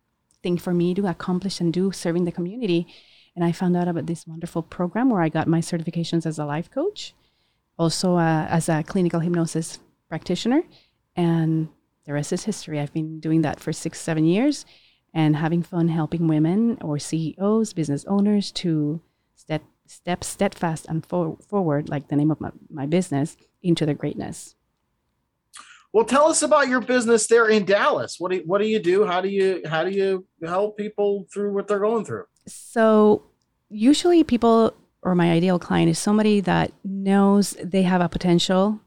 thing 0.43 0.59
for 0.59 0.75
me 0.75 0.95
to 0.95 1.07
accomplish 1.07 1.61
and 1.61 1.73
do 1.73 1.93
serving 1.93 2.25
the 2.25 2.33
community. 2.33 2.87
And 3.35 3.45
I 3.45 3.53
found 3.53 3.77
out 3.77 3.89
about 3.89 4.07
this 4.07 4.27
wonderful 4.27 4.63
program 4.63 5.11
where 5.11 5.23
I 5.23 5.29
got 5.29 5.49
my 5.49 5.61
certifications 5.61 6.27
as 6.27 6.39
a 6.39 6.45
life 6.45 6.71
coach, 6.71 7.15
also 7.79 8.17
uh, 8.17 8.47
as 8.49 8.69
a 8.69 8.83
clinical 8.83 9.21
hypnosis 9.21 9.79
practitioner. 10.09 10.63
And 11.17 11.69
the 12.05 12.13
rest 12.13 12.33
is 12.33 12.45
history. 12.45 12.79
I've 12.79 12.93
been 12.93 13.21
doing 13.21 13.43
that 13.43 13.61
for 13.61 13.73
six, 13.73 14.01
seven 14.01 14.25
years 14.25 14.67
and 15.15 15.37
having 15.37 15.63
fun 15.63 15.89
helping 15.89 16.27
women 16.27 16.79
or 16.81 16.99
CEOs, 16.99 17.73
business 17.73 18.05
owners 18.07 18.51
to 18.53 19.01
step, 19.35 19.63
step 19.87 20.25
steadfast 20.25 20.87
and 20.89 21.05
for, 21.05 21.37
forward, 21.49 21.89
like 21.89 22.09
the 22.09 22.17
name 22.17 22.31
of 22.31 22.41
my, 22.41 22.51
my 22.71 22.87
business, 22.87 23.37
into 23.63 23.87
their 23.87 23.95
greatness. 23.95 24.55
Well, 25.93 26.07
tell 26.07 26.27
us 26.29 26.43
about 26.43 26.69
your 26.69 26.81
business 26.81 27.27
there 27.27 27.49
in 27.49 27.67
Dallas. 27.67 28.17
What 28.19 28.33
do 28.33 28.43
what 28.47 28.63
do 28.63 28.67
you 28.67 28.79
do? 28.79 29.05
How 29.05 29.21
do 29.21 29.29
you 29.29 29.61
how 29.67 29.85
do 29.85 29.91
you 29.91 30.27
help 30.43 30.79
people 30.79 31.27
through 31.33 31.53
what 31.53 31.69
they're 31.69 31.81
going 31.81 32.07
through? 32.07 32.25
So, 32.47 33.23
usually 33.69 34.25
people 34.25 34.75
or 35.03 35.15
my 35.15 35.33
ideal 35.33 35.59
client 35.59 35.91
is 35.91 35.99
somebody 35.99 36.41
that 36.41 36.73
knows 36.85 37.57
they 37.63 37.83
have 37.83 38.01
a 38.01 38.09
potential 38.09 38.81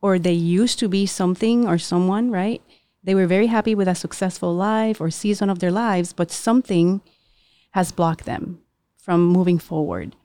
or 0.00 0.18
they 0.18 0.32
used 0.32 0.78
to 0.78 0.88
be 0.88 1.06
something 1.06 1.66
or 1.66 1.78
someone, 1.78 2.30
right? 2.30 2.62
They 3.02 3.14
were 3.14 3.26
very 3.26 3.46
happy 3.48 3.74
with 3.74 3.88
a 3.88 3.94
successful 3.94 4.54
life 4.54 5.00
or 5.00 5.10
season 5.10 5.50
of 5.50 5.58
their 5.58 5.70
lives, 5.70 6.12
but 6.12 6.30
something 6.30 7.02
has 7.72 7.92
blocked 7.92 8.24
them 8.24 8.60
from 8.96 9.26
moving 9.26 9.58
forward. 9.58 10.16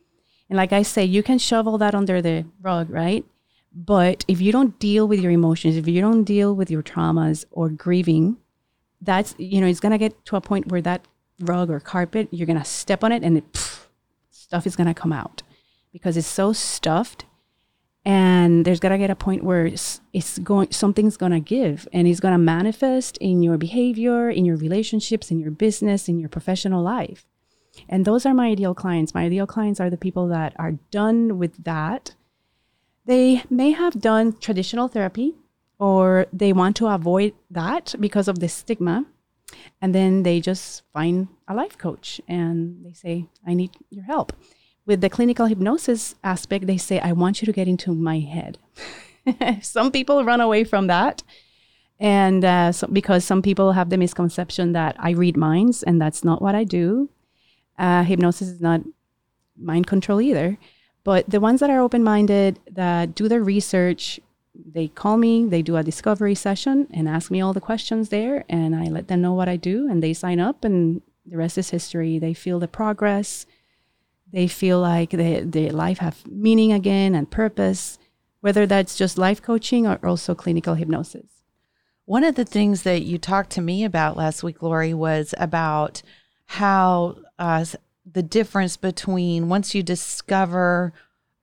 And 0.50 0.58
like 0.58 0.72
I 0.72 0.84
say, 0.84 1.04
you 1.04 1.22
can 1.22 1.38
shovel 1.38 1.78
that 1.78 1.94
under 1.94 2.22
the 2.22 2.46
rug, 2.62 2.90
right? 2.90 3.26
But 3.74 4.26
if 4.28 4.42
you 4.42 4.52
don't 4.52 4.80
deal 4.80 5.08
with 5.08 5.20
your 5.20 5.32
emotions, 5.32 5.76
if 5.76 5.88
you 5.88 6.02
don't 6.02 6.24
deal 6.24 6.56
with 6.56 6.72
your 6.72 6.82
traumas 6.82 7.46
or 7.52 7.70
grieving, 7.70 8.38
that's, 9.02 9.36
you 9.38 9.62
know, 9.62 9.68
it's 9.68 9.80
going 9.80 9.92
to 9.92 9.98
get 9.98 10.26
to 10.26 10.38
a 10.38 10.42
point 10.42 10.68
where 10.68 10.82
that 10.82 11.06
rug 11.42 11.70
or 11.70 11.80
carpet, 11.80 12.28
you're 12.32 12.48
going 12.48 12.60
to 12.60 12.66
step 12.66 13.04
on 13.04 13.12
it 13.12 13.24
and 13.24 13.38
it, 13.38 13.52
pff, 13.54 13.86
stuff 14.32 14.66
is 14.68 14.76
going 14.76 14.88
to 14.88 14.94
come 14.94 15.14
out 15.14 15.44
because 15.92 16.18
it's 16.18 16.28
so 16.28 16.54
stuffed. 16.54 17.26
And 18.06 18.66
there's 18.66 18.80
got 18.80 18.90
to 18.90 18.98
get 18.98 19.10
a 19.10 19.16
point 19.16 19.44
where 19.44 19.66
it's, 19.66 20.00
it's 20.14 20.40
going, 20.40 20.72
something's 20.72 21.18
going 21.18 21.34
to 21.34 21.40
give 21.40 21.88
and 21.92 22.08
it's 22.08 22.22
going 22.22 22.32
to 22.32 22.38
manifest 22.40 23.18
in 23.18 23.44
your 23.44 23.58
behavior, 23.58 24.30
in 24.30 24.46
your 24.46 24.56
relationships, 24.56 25.30
in 25.30 25.40
your 25.40 25.52
business, 25.52 26.08
in 26.08 26.20
your 26.20 26.30
professional 26.30 26.82
life. 26.82 27.26
And 27.88 28.06
those 28.06 28.26
are 28.26 28.34
my 28.34 28.48
ideal 28.48 28.74
clients. 28.74 29.14
My 29.14 29.26
ideal 29.26 29.46
clients 29.46 29.80
are 29.80 29.90
the 29.90 29.98
people 29.98 30.28
that 30.30 30.54
are 30.58 30.74
done 30.92 31.38
with 31.38 31.64
that 31.66 32.16
they 33.10 33.44
may 33.50 33.72
have 33.72 34.00
done 34.00 34.38
traditional 34.38 34.88
therapy 34.88 35.34
or 35.80 36.28
they 36.32 36.54
want 36.54 36.76
to 36.76 36.86
avoid 36.86 37.34
that 37.50 37.96
because 38.00 38.28
of 38.28 38.38
the 38.38 38.48
stigma. 38.48 39.06
And 39.82 39.96
then 39.96 40.24
they 40.24 40.42
just 40.42 40.84
find 40.92 41.28
a 41.48 41.54
life 41.54 41.78
coach 41.78 42.20
and 42.28 42.86
they 42.86 42.94
say, 42.94 43.28
I 43.48 43.54
need 43.54 43.72
your 43.90 44.04
help. 44.04 44.34
With 44.86 45.02
the 45.02 45.10
clinical 45.10 45.46
hypnosis 45.46 46.16
aspect, 46.24 46.68
they 46.68 46.78
say, 46.78 47.00
I 47.00 47.12
want 47.14 47.42
you 47.42 47.46
to 47.46 47.52
get 47.54 47.68
into 47.68 47.94
my 47.94 48.20
head. 48.20 48.58
some 49.62 49.92
people 49.92 50.24
run 50.26 50.42
away 50.42 50.64
from 50.64 50.88
that. 50.88 51.24
And 52.00 52.46
uh, 52.46 52.72
so, 52.72 52.88
because 52.88 53.26
some 53.26 53.42
people 53.42 53.74
have 53.74 53.90
the 53.90 53.98
misconception 53.98 54.72
that 54.74 54.96
I 54.98 55.12
read 55.12 55.36
minds, 55.36 55.84
and 55.84 56.02
that's 56.02 56.24
not 56.24 56.42
what 56.42 56.56
I 56.56 56.64
do. 56.64 57.10
Uh, 57.78 58.04
hypnosis 58.04 58.48
is 58.48 58.62
not 58.62 58.82
mind 59.58 59.88
control 59.88 60.22
either. 60.22 60.58
But 61.04 61.30
the 61.30 61.40
ones 61.40 61.60
that 61.60 61.70
are 61.70 61.82
open 61.82 62.04
minded, 62.04 62.60
that 62.72 63.16
do 63.16 63.28
their 63.28 63.44
research, 63.44 64.20
they 64.66 64.88
call 64.88 65.18
me, 65.18 65.46
they 65.46 65.62
do 65.62 65.78
a 65.78 65.84
discovery 65.84 66.36
session 66.36 66.88
and 66.92 67.08
ask 67.08 67.32
me 67.32 67.42
all 67.42 67.54
the 67.54 67.62
questions 67.62 68.10
there. 68.10 68.46
And 68.50 68.76
I 68.76 68.86
let 68.86 69.08
them 69.08 69.22
know 69.22 69.34
what 69.34 69.50
I 69.50 69.56
do 69.56 69.88
and 69.90 70.04
they 70.04 70.14
sign 70.14 70.40
up, 70.40 70.64
and 70.64 71.02
the 71.26 71.38
rest 71.38 71.58
is 71.58 71.70
history. 71.70 72.20
They 72.20 72.34
feel 72.34 72.60
the 72.60 72.68
progress. 72.68 73.46
They 74.32 74.48
feel 74.48 74.80
like 74.80 75.12
they, 75.12 75.42
their 75.42 75.72
life 75.72 76.00
have 76.00 76.26
meaning 76.28 76.72
again 76.72 77.16
and 77.16 77.30
purpose, 77.30 77.98
whether 78.42 78.66
that's 78.66 78.96
just 78.96 79.18
life 79.18 79.42
coaching 79.42 79.88
or 79.88 80.00
also 80.06 80.36
clinical 80.36 80.76
hypnosis. 80.76 81.44
One 82.06 82.24
of 82.24 82.36
the 82.36 82.46
things 82.46 82.84
that 82.84 83.04
you 83.04 83.18
talked 83.18 83.52
to 83.52 83.62
me 83.62 83.84
about 83.84 84.18
last 84.18 84.42
week, 84.44 84.64
Lori, 84.64 84.94
was 84.94 85.34
about 85.38 86.02
how 86.46 87.18
uh, 87.38 87.66
the 88.12 88.24
difference 88.24 88.78
between 88.78 89.50
once 89.50 89.76
you 89.76 89.84
discover 89.84 90.94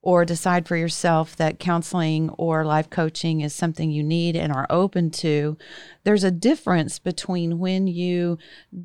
or 0.07 0.23
decide 0.23 0.65
for 0.65 0.77
yourself 0.77 1.35
that 1.35 1.59
counseling 1.59 2.29
or 2.37 2.63
life 2.63 2.89
coaching 2.89 3.41
is 3.41 3.53
something 3.53 3.91
you 3.91 4.01
need 4.01 4.37
and 4.37 4.53
are 4.53 4.65
open 4.69 5.11
to, 5.11 5.57
there's 6.05 6.23
a 6.23 6.31
difference 6.31 6.97
between 6.97 7.59
when 7.59 7.87
you 7.87 8.37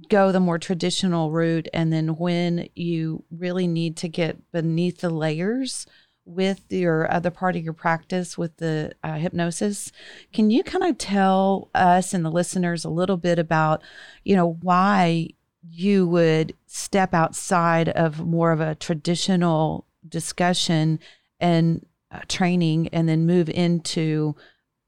go 0.09 0.33
the 0.33 0.41
more 0.41 0.59
traditional 0.59 1.31
route 1.31 1.69
and 1.73 1.93
then 1.93 2.17
when 2.17 2.69
you 2.75 3.23
really 3.31 3.69
need 3.69 3.97
to 3.97 4.09
get 4.09 4.51
beneath 4.51 4.99
the 4.99 5.11
layers 5.11 5.87
with 6.25 6.65
your 6.71 7.09
other 7.09 7.31
part 7.31 7.55
of 7.55 7.63
your 7.63 7.73
practice 7.73 8.37
with 8.37 8.57
the 8.57 8.93
uh, 9.05 9.15
hypnosis. 9.15 9.93
Can 10.33 10.51
you 10.51 10.65
kind 10.65 10.83
of 10.83 10.99
tell 10.99 11.71
us 11.73 12.13
and 12.13 12.25
the 12.25 12.33
listeners 12.33 12.85
a 12.85 12.91
little 12.91 13.17
bit 13.17 13.39
about, 13.39 13.81
you 14.25 14.35
know, 14.35 14.59
why 14.61 15.29
you 15.71 16.05
would 16.05 16.53
step 16.67 17.15
outside 17.15 17.91
of 17.91 18.27
more 18.27 18.51
of 18.51 18.59
a 18.61 18.75
traditional 18.75 19.87
discussion 20.09 20.99
and 21.41 21.85
uh, 22.11 22.21
training 22.29 22.89
and 22.89 23.09
then 23.09 23.27
move 23.27 23.49
into 23.49 24.35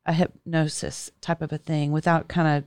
a 0.06 0.12
hypnosis 0.12 1.10
type 1.20 1.40
of 1.42 1.52
a 1.52 1.58
thing 1.58 1.92
without 1.92 2.28
kind 2.28 2.58
of 2.58 2.64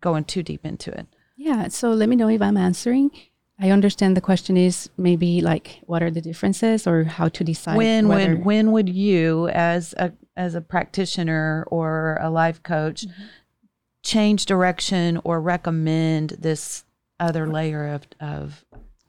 going 0.00 0.24
too 0.24 0.42
deep 0.42 0.64
into 0.64 0.90
it. 0.90 1.06
Yeah. 1.36 1.68
So 1.68 1.92
let 1.92 2.08
me 2.08 2.16
know 2.16 2.28
if 2.28 2.42
I'm 2.42 2.56
answering. 2.56 3.10
I 3.58 3.70
understand 3.70 4.16
the 4.16 4.20
question 4.20 4.56
is 4.56 4.90
maybe 4.96 5.40
like 5.40 5.80
what 5.86 6.02
are 6.02 6.10
the 6.10 6.20
differences 6.20 6.86
or 6.86 7.04
how 7.04 7.28
to 7.28 7.44
decide 7.44 7.76
when 7.76 8.08
whether- 8.08 8.36
when 8.36 8.44
when 8.44 8.72
would 8.72 8.88
you 8.88 9.48
as 9.48 9.94
a 9.96 10.12
as 10.36 10.54
a 10.54 10.60
practitioner 10.60 11.64
or 11.70 12.18
a 12.20 12.30
life 12.30 12.62
coach 12.62 13.06
mm-hmm. 13.06 13.24
change 14.02 14.46
direction 14.46 15.20
or 15.22 15.40
recommend 15.40 16.30
this 16.30 16.84
other 17.20 17.46
layer 17.46 17.86
of, 17.86 18.06
of 18.20 18.64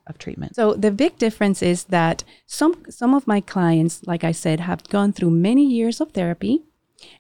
of 0.08 0.18
treatment. 0.18 0.56
So 0.56 0.74
the 0.74 0.92
big 0.92 1.18
difference 1.18 1.62
is 1.62 1.86
that 1.86 2.24
some 2.46 2.84
some 2.90 3.14
of 3.14 3.28
my 3.28 3.42
clients, 3.42 4.04
like 4.06 4.24
I 4.24 4.32
said, 4.32 4.60
have 4.60 4.84
gone 4.90 5.14
through 5.14 5.32
many 5.32 5.66
years 5.66 6.02
of 6.02 6.12
therapy 6.12 6.64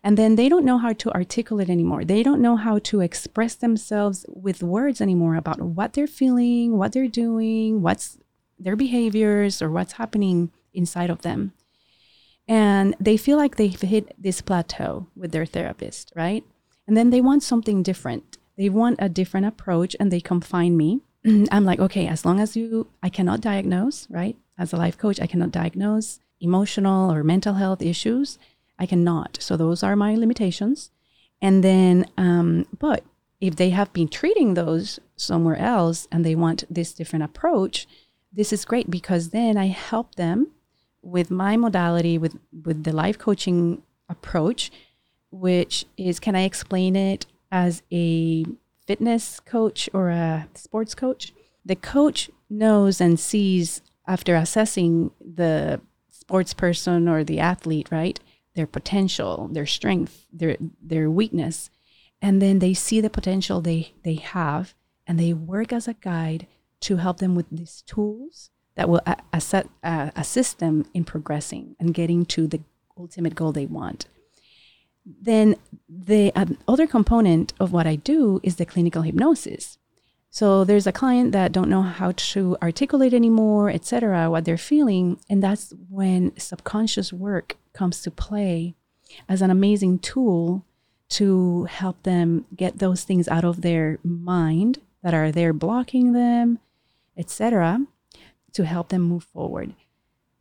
and 0.03 0.17
then 0.17 0.35
they 0.35 0.49
don't 0.49 0.65
know 0.65 0.77
how 0.77 0.93
to 0.93 1.11
articulate 1.11 1.69
anymore. 1.69 2.05
They 2.05 2.23
don't 2.23 2.41
know 2.41 2.55
how 2.55 2.79
to 2.79 3.01
express 3.01 3.55
themselves 3.55 4.25
with 4.29 4.63
words 4.63 5.01
anymore 5.01 5.35
about 5.35 5.61
what 5.61 5.93
they're 5.93 6.07
feeling, 6.07 6.77
what 6.77 6.93
they're 6.93 7.07
doing, 7.07 7.81
what's 7.81 8.17
their 8.57 8.75
behaviors 8.75 9.61
or 9.61 9.69
what's 9.69 9.93
happening 9.93 10.51
inside 10.73 11.09
of 11.09 11.21
them. 11.21 11.53
And 12.47 12.95
they 12.99 13.17
feel 13.17 13.37
like 13.37 13.55
they've 13.55 13.79
hit 13.79 14.15
this 14.17 14.41
plateau 14.41 15.07
with 15.15 15.31
their 15.31 15.45
therapist, 15.45 16.11
right? 16.15 16.43
And 16.87 16.95
then 16.95 17.09
they 17.09 17.21
want 17.21 17.43
something 17.43 17.81
different 17.83 18.37
they 18.57 18.69
want 18.69 18.97
a 18.99 19.09
different 19.09 19.45
approach 19.45 19.95
and 19.99 20.11
they 20.11 20.21
come 20.21 20.41
find 20.41 20.77
me. 20.77 21.01
I'm 21.51 21.65
like, 21.65 21.79
okay, 21.79 22.07
as 22.07 22.25
long 22.25 22.39
as 22.39 22.55
you, 22.55 22.87
I 23.01 23.09
cannot 23.09 23.41
diagnose, 23.41 24.07
right? 24.09 24.37
As 24.57 24.71
a 24.71 24.77
life 24.77 24.97
coach, 24.97 25.19
I 25.19 25.27
cannot 25.27 25.51
diagnose 25.51 26.19
emotional 26.39 27.11
or 27.11 27.23
mental 27.23 27.55
health 27.55 27.81
issues. 27.81 28.37
I 28.77 28.85
cannot. 28.85 29.37
So 29.41 29.57
those 29.57 29.83
are 29.83 29.95
my 29.95 30.15
limitations. 30.15 30.91
And 31.41 31.63
then, 31.63 32.05
um, 32.17 32.67
but 32.77 33.03
if 33.41 33.55
they 33.55 33.71
have 33.71 33.91
been 33.93 34.07
treating 34.07 34.53
those 34.53 34.99
somewhere 35.15 35.57
else 35.57 36.07
and 36.11 36.25
they 36.25 36.35
want 36.35 36.63
this 36.69 36.93
different 36.93 37.23
approach, 37.23 37.87
this 38.31 38.53
is 38.53 38.65
great 38.65 38.89
because 38.89 39.29
then 39.29 39.57
I 39.57 39.67
help 39.67 40.15
them 40.15 40.51
with 41.01 41.31
my 41.31 41.57
modality, 41.57 42.17
with, 42.17 42.37
with 42.63 42.83
the 42.83 42.91
life 42.91 43.17
coaching 43.17 43.81
approach, 44.09 44.71
which 45.31 45.85
is 45.97 46.19
can 46.19 46.35
I 46.35 46.43
explain 46.43 46.95
it 46.95 47.25
as 47.51 47.81
a 47.91 48.45
fitness 48.85 49.39
coach 49.39 49.89
or 49.93 50.09
a 50.09 50.47
sports 50.53 50.95
coach, 50.95 51.33
the 51.63 51.75
coach 51.75 52.29
knows 52.49 53.01
and 53.01 53.19
sees 53.19 53.81
after 54.07 54.35
assessing 54.35 55.11
the 55.19 55.81
sports 56.09 56.53
person 56.53 57.07
or 57.07 57.23
the 57.23 57.39
athlete, 57.39 57.87
right? 57.91 58.19
Their 58.55 58.67
potential, 58.67 59.49
their 59.51 59.65
strength, 59.65 60.25
their 60.31 60.57
their 60.81 61.09
weakness, 61.09 61.69
and 62.21 62.41
then 62.41 62.59
they 62.59 62.73
see 62.73 63.01
the 63.01 63.09
potential 63.09 63.61
they 63.61 63.93
they 64.03 64.15
have, 64.15 64.73
and 65.05 65.19
they 65.19 65.33
work 65.33 65.73
as 65.73 65.87
a 65.87 65.93
guide 65.93 66.47
to 66.81 66.97
help 66.97 67.17
them 67.17 67.35
with 67.35 67.49
these 67.49 67.81
tools 67.85 68.49
that 68.75 68.87
will 68.89 69.01
assist, 69.33 69.67
uh, 69.83 70.11
assist 70.15 70.59
them 70.59 70.85
in 70.93 71.03
progressing 71.03 71.75
and 71.79 71.93
getting 71.93 72.25
to 72.25 72.47
the 72.47 72.61
ultimate 72.97 73.35
goal 73.35 73.51
they 73.51 73.65
want 73.65 74.05
then 75.05 75.55
the 75.87 76.31
um, 76.35 76.57
other 76.67 76.87
component 76.87 77.53
of 77.59 77.71
what 77.71 77.87
I 77.87 77.95
do 77.95 78.39
is 78.43 78.55
the 78.55 78.65
clinical 78.65 79.03
hypnosis. 79.03 79.77
So 80.29 80.65
there's 80.65 80.87
a 80.87 80.91
client 80.91 81.31
that 81.31 81.53
don't 81.53 81.69
know 81.69 81.83
how 81.83 82.11
to 82.33 82.57
articulate 82.61 83.13
anymore, 83.13 83.69
etc., 83.69 84.29
what 84.29 84.43
they're 84.43 84.57
feeling, 84.57 85.17
and 85.29 85.41
that's 85.41 85.73
when 85.89 86.37
subconscious 86.37 87.13
work 87.13 87.55
comes 87.73 88.01
to 88.01 88.11
play 88.11 88.75
as 89.29 89.41
an 89.41 89.49
amazing 89.49 89.99
tool 89.99 90.65
to 91.07 91.65
help 91.65 92.01
them 92.03 92.45
get 92.55 92.79
those 92.79 93.03
things 93.03 93.27
out 93.27 93.45
of 93.45 93.61
their 93.61 93.99
mind 94.03 94.79
that 95.03 95.13
are 95.13 95.31
there 95.31 95.53
blocking 95.53 96.13
them, 96.13 96.59
etc., 97.15 97.85
to 98.51 98.65
help 98.65 98.89
them 98.89 99.03
move 99.03 99.23
forward. 99.23 99.73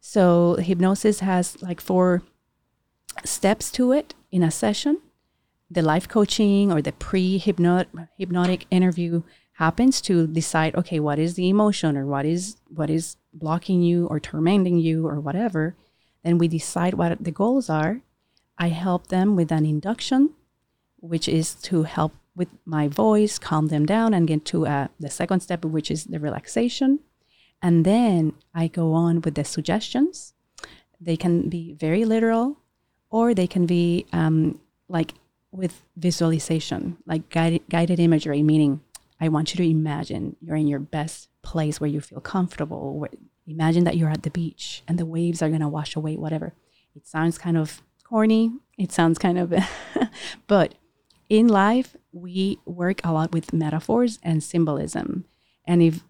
So 0.00 0.54
hypnosis 0.56 1.20
has 1.20 1.60
like 1.62 1.80
four 1.80 2.22
steps 3.24 3.70
to 3.72 3.92
it 3.92 4.14
in 4.30 4.42
a 4.42 4.50
session. 4.50 5.00
The 5.70 5.82
life 5.82 6.08
coaching 6.08 6.70
or 6.72 6.82
the 6.82 6.92
pre-hypnotic 6.92 8.66
interview 8.70 9.22
happens 9.54 10.00
to 10.02 10.26
decide, 10.26 10.74
okay, 10.74 11.00
what 11.00 11.18
is 11.18 11.34
the 11.34 11.48
emotion 11.48 11.96
or 11.96 12.06
what 12.06 12.26
is 12.26 12.56
what 12.68 12.90
is 12.90 13.16
blocking 13.32 13.82
you 13.82 14.06
or 14.06 14.20
tormenting 14.20 14.78
you 14.78 15.06
or 15.06 15.20
whatever. 15.20 15.74
Then 16.22 16.38
we 16.38 16.48
decide 16.48 16.94
what 16.94 17.22
the 17.22 17.30
goals 17.30 17.68
are. 17.68 18.00
I 18.56 18.68
help 18.68 19.08
them 19.08 19.36
with 19.36 19.50
an 19.50 19.66
induction, 19.66 20.30
which 20.96 21.28
is 21.28 21.54
to 21.56 21.82
help 21.82 22.12
with 22.36 22.48
my 22.64 22.88
voice, 22.88 23.38
calm 23.38 23.68
them 23.68 23.86
down, 23.86 24.14
and 24.14 24.26
get 24.26 24.44
to 24.46 24.66
uh, 24.66 24.88
the 24.98 25.10
second 25.10 25.40
step, 25.40 25.64
which 25.64 25.90
is 25.90 26.04
the 26.04 26.18
relaxation. 26.18 27.00
And 27.62 27.84
then 27.84 28.34
I 28.54 28.68
go 28.68 28.92
on 28.92 29.20
with 29.20 29.34
the 29.34 29.44
suggestions. 29.44 30.34
They 31.00 31.16
can 31.16 31.48
be 31.48 31.74
very 31.74 32.04
literal, 32.04 32.58
or 33.14 33.32
they 33.32 33.46
can 33.46 33.64
be 33.64 34.04
um, 34.12 34.58
like 34.88 35.14
with 35.52 35.84
visualization, 35.96 36.96
like 37.06 37.30
guided, 37.30 37.62
guided 37.70 38.00
imagery, 38.00 38.42
meaning 38.42 38.80
I 39.20 39.28
want 39.28 39.54
you 39.54 39.58
to 39.58 39.70
imagine 39.70 40.34
you're 40.40 40.56
in 40.56 40.66
your 40.66 40.80
best 40.80 41.28
place 41.40 41.80
where 41.80 41.88
you 41.88 42.00
feel 42.00 42.20
comfortable. 42.20 42.98
Where, 42.98 43.10
imagine 43.46 43.84
that 43.84 43.96
you're 43.96 44.10
at 44.10 44.24
the 44.24 44.32
beach 44.32 44.82
and 44.88 44.98
the 44.98 45.06
waves 45.06 45.42
are 45.42 45.48
going 45.48 45.60
to 45.60 45.68
wash 45.68 45.94
away 45.94 46.16
whatever. 46.16 46.54
It 46.96 47.06
sounds 47.06 47.38
kind 47.38 47.56
of 47.56 47.82
corny. 48.02 48.50
It 48.76 48.90
sounds 48.90 49.16
kind 49.16 49.38
of, 49.38 49.54
but 50.48 50.74
in 51.28 51.46
life, 51.46 51.94
we 52.10 52.58
work 52.64 53.00
a 53.04 53.12
lot 53.12 53.30
with 53.30 53.52
metaphors 53.52 54.18
and 54.24 54.42
symbolism. 54.42 55.24
And 55.64 55.84
if 55.84 56.02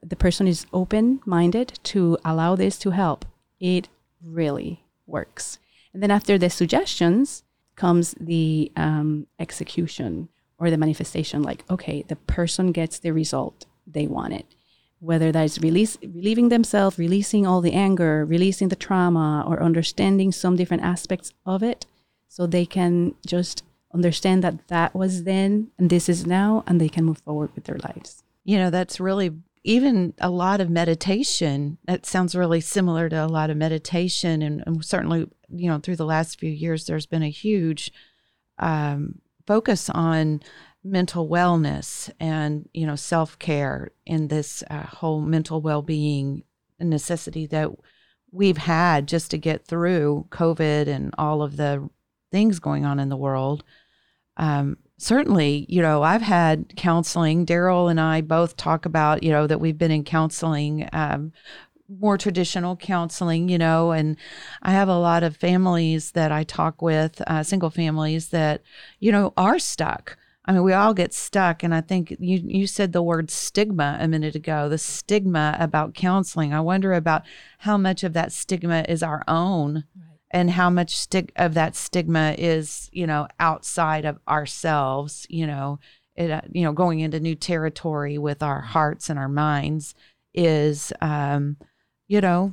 the 0.00 0.14
person 0.14 0.46
is 0.46 0.66
open 0.72 1.22
minded 1.26 1.80
to 1.90 2.18
allow 2.24 2.54
this 2.54 2.78
to 2.78 2.90
help, 2.90 3.24
it 3.58 3.88
really 4.22 4.84
works. 5.08 5.58
And 5.92 6.02
then 6.02 6.10
after 6.10 6.38
the 6.38 6.50
suggestions 6.50 7.42
comes 7.76 8.14
the 8.20 8.72
um, 8.76 9.26
execution 9.38 10.28
or 10.58 10.70
the 10.70 10.78
manifestation 10.78 11.42
like, 11.42 11.64
okay, 11.70 12.04
the 12.06 12.16
person 12.16 12.72
gets 12.72 12.98
the 12.98 13.12
result 13.12 13.66
they 13.86 14.06
wanted. 14.06 14.44
Whether 15.00 15.32
that 15.32 15.44
is 15.44 15.60
release, 15.60 15.98
relieving 16.00 16.48
themselves, 16.48 16.98
releasing 16.98 17.46
all 17.46 17.60
the 17.60 17.72
anger, 17.72 18.24
releasing 18.24 18.68
the 18.68 18.76
trauma, 18.76 19.44
or 19.46 19.60
understanding 19.62 20.30
some 20.30 20.54
different 20.54 20.84
aspects 20.84 21.32
of 21.44 21.62
it 21.62 21.86
so 22.28 22.46
they 22.46 22.64
can 22.64 23.14
just 23.26 23.64
understand 23.92 24.42
that 24.42 24.68
that 24.68 24.94
was 24.94 25.24
then 25.24 25.70
and 25.78 25.90
this 25.90 26.08
is 26.08 26.26
now 26.26 26.64
and 26.66 26.80
they 26.80 26.88
can 26.88 27.04
move 27.04 27.18
forward 27.18 27.50
with 27.54 27.64
their 27.64 27.78
lives 27.78 28.22
you 28.42 28.56
know 28.56 28.70
that's 28.70 28.98
really 28.98 29.32
even 29.64 30.14
a 30.20 30.30
lot 30.30 30.60
of 30.60 30.68
meditation 30.68 31.78
that 31.86 32.04
sounds 32.06 32.34
really 32.34 32.60
similar 32.60 33.08
to 33.08 33.24
a 33.24 33.26
lot 33.26 33.50
of 33.50 33.56
meditation. 33.56 34.42
And, 34.42 34.62
and 34.66 34.84
certainly 34.84 35.26
you 35.54 35.68
know 35.68 35.78
through 35.78 35.96
the 35.96 36.06
last 36.06 36.38
few 36.38 36.50
years 36.50 36.86
there's 36.86 37.06
been 37.06 37.22
a 37.22 37.30
huge 37.30 37.92
um, 38.58 39.20
focus 39.46 39.90
on 39.90 40.40
mental 40.84 41.28
wellness 41.28 42.10
and 42.18 42.68
you 42.72 42.86
know 42.86 42.96
self-care 42.96 43.90
in 44.06 44.28
this 44.28 44.64
uh, 44.70 44.82
whole 44.82 45.20
mental 45.20 45.60
well-being 45.60 46.42
necessity 46.80 47.46
that 47.46 47.70
we've 48.32 48.56
had 48.56 49.06
just 49.06 49.30
to 49.30 49.38
get 49.38 49.64
through 49.66 50.26
covid 50.30 50.88
and 50.88 51.14
all 51.18 51.42
of 51.42 51.56
the 51.56 51.88
things 52.32 52.58
going 52.58 52.84
on 52.84 52.98
in 52.98 53.10
the 53.10 53.16
world. 53.16 53.62
Um, 54.38 54.78
certainly, 55.02 55.66
you 55.68 55.82
know, 55.82 56.02
I've 56.02 56.22
had 56.22 56.76
counseling. 56.76 57.44
Daryl 57.44 57.90
and 57.90 58.00
I 58.00 58.20
both 58.20 58.56
talk 58.56 58.86
about, 58.86 59.22
you 59.22 59.30
know, 59.30 59.46
that 59.46 59.60
we've 59.60 59.76
been 59.76 59.90
in 59.90 60.04
counseling, 60.04 60.88
um, 60.92 61.32
more 61.88 62.16
traditional 62.16 62.76
counseling, 62.76 63.48
you 63.48 63.58
know, 63.58 63.90
and 63.90 64.16
I 64.62 64.70
have 64.70 64.88
a 64.88 64.98
lot 64.98 65.22
of 65.22 65.36
families 65.36 66.12
that 66.12 66.32
I 66.32 66.44
talk 66.44 66.80
with, 66.80 67.20
uh, 67.26 67.42
single 67.42 67.70
families 67.70 68.28
that, 68.28 68.62
you 69.00 69.12
know, 69.12 69.34
are 69.36 69.58
stuck. 69.58 70.16
I 70.44 70.52
mean, 70.52 70.62
we 70.62 70.72
all 70.72 70.94
get 70.94 71.14
stuck, 71.14 71.62
and 71.62 71.72
I 71.72 71.80
think 71.80 72.16
you 72.18 72.40
you 72.44 72.66
said 72.66 72.92
the 72.92 73.02
word 73.02 73.30
stigma 73.30 73.96
a 74.00 74.08
minute 74.08 74.34
ago. 74.34 74.68
The 74.68 74.76
stigma 74.76 75.56
about 75.60 75.94
counseling. 75.94 76.52
I 76.52 76.60
wonder 76.60 76.94
about 76.94 77.22
how 77.58 77.76
much 77.76 78.02
of 78.02 78.12
that 78.14 78.32
stigma 78.32 78.84
is 78.88 79.04
our 79.04 79.22
own. 79.28 79.84
Right 79.96 80.11
and 80.32 80.50
how 80.50 80.70
much 80.70 80.96
stig- 80.96 81.32
of 81.36 81.54
that 81.54 81.76
stigma 81.76 82.34
is 82.38 82.88
you 82.92 83.06
know 83.06 83.28
outside 83.38 84.04
of 84.04 84.18
ourselves 84.26 85.26
you 85.28 85.46
know 85.46 85.78
it, 86.16 86.30
uh, 86.30 86.40
you 86.50 86.62
know 86.62 86.72
going 86.72 87.00
into 87.00 87.20
new 87.20 87.34
territory 87.34 88.18
with 88.18 88.42
our 88.42 88.60
hearts 88.60 89.08
and 89.10 89.18
our 89.18 89.28
minds 89.28 89.94
is 90.34 90.92
um 91.00 91.56
you 92.08 92.20
know 92.20 92.52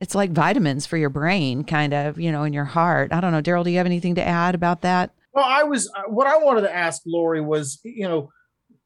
it's 0.00 0.14
like 0.14 0.30
vitamins 0.30 0.86
for 0.86 0.96
your 0.96 1.10
brain 1.10 1.62
kind 1.62 1.92
of 1.92 2.18
you 2.18 2.32
know 2.32 2.44
in 2.44 2.54
your 2.54 2.64
heart. 2.64 3.12
I 3.12 3.20
don't 3.20 3.32
know 3.32 3.42
daryl 3.42 3.64
do 3.64 3.70
you 3.70 3.76
have 3.76 3.86
anything 3.86 4.14
to 4.14 4.24
add 4.26 4.54
about 4.54 4.80
that? 4.82 5.10
Well 5.32 5.44
i 5.46 5.62
was 5.62 5.90
uh, 5.94 6.02
what 6.08 6.26
i 6.26 6.36
wanted 6.38 6.62
to 6.62 6.74
ask 6.74 7.02
lori 7.06 7.40
was 7.40 7.78
you 7.84 8.08
know 8.08 8.30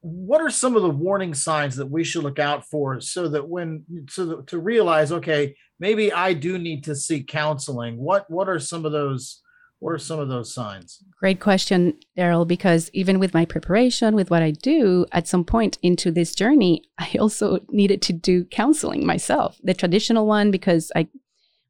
what 0.07 0.39
are 0.39 0.51
some 0.51 0.75
of 0.75 0.83
the 0.83 0.89
warning 0.89 1.33
signs 1.33 1.75
that 1.77 1.87
we 1.87 2.03
should 2.03 2.23
look 2.23 2.37
out 2.37 2.63
for 2.63 3.01
so 3.01 3.27
that 3.27 3.49
when 3.49 3.83
so 4.07 4.25
that, 4.25 4.47
to 4.47 4.59
realize 4.59 5.11
okay 5.11 5.55
maybe 5.79 6.11
I 6.11 6.33
do 6.33 6.57
need 6.57 6.83
to 6.85 6.95
seek 6.95 7.27
counseling. 7.27 7.97
What 7.97 8.29
what 8.29 8.49
are 8.49 8.59
some 8.59 8.85
of 8.85 8.91
those 8.91 9.41
what 9.79 9.91
are 9.91 9.99
some 9.99 10.19
of 10.19 10.29
those 10.29 10.53
signs? 10.53 11.03
Great 11.19 11.39
question, 11.39 11.97
Daryl, 12.17 12.47
because 12.47 12.89
even 12.93 13.19
with 13.19 13.33
my 13.33 13.45
preparation, 13.45 14.15
with 14.15 14.31
what 14.31 14.41
I 14.41 14.51
do, 14.51 15.05
at 15.11 15.27
some 15.27 15.43
point 15.43 15.77
into 15.81 16.11
this 16.11 16.33
journey, 16.33 16.83
I 16.97 17.17
also 17.19 17.59
needed 17.69 18.01
to 18.03 18.13
do 18.13 18.45
counseling 18.45 19.05
myself, 19.05 19.59
the 19.63 19.73
traditional 19.73 20.27
one, 20.27 20.49
because 20.49 20.91
I 20.95 21.07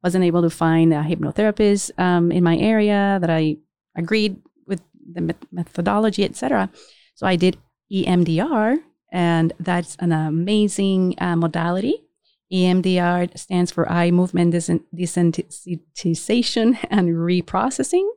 wasn't 0.03 0.23
able 0.23 0.43
to 0.43 0.51
find 0.51 0.93
a 0.93 1.01
hypnotherapist 1.01 1.99
um, 1.99 2.31
in 2.31 2.43
my 2.43 2.57
area 2.57 3.17
that 3.19 3.29
I 3.29 3.57
agreed 3.97 4.37
with 4.67 4.81
the 5.11 5.35
methodology, 5.51 6.23
etc. 6.23 6.69
So 7.15 7.25
I 7.25 7.35
did 7.35 7.57
EMDR, 7.91 8.77
and 9.11 9.53
that's 9.59 9.95
an 9.99 10.11
amazing 10.11 11.15
uh, 11.19 11.35
modality 11.35 12.05
EMDR 12.53 13.37
stands 13.37 13.71
for 13.71 13.91
eye 13.91 14.11
movement 14.11 14.53
desensitization 14.53 16.77
and 16.89 17.09
reprocessing. 17.09 18.07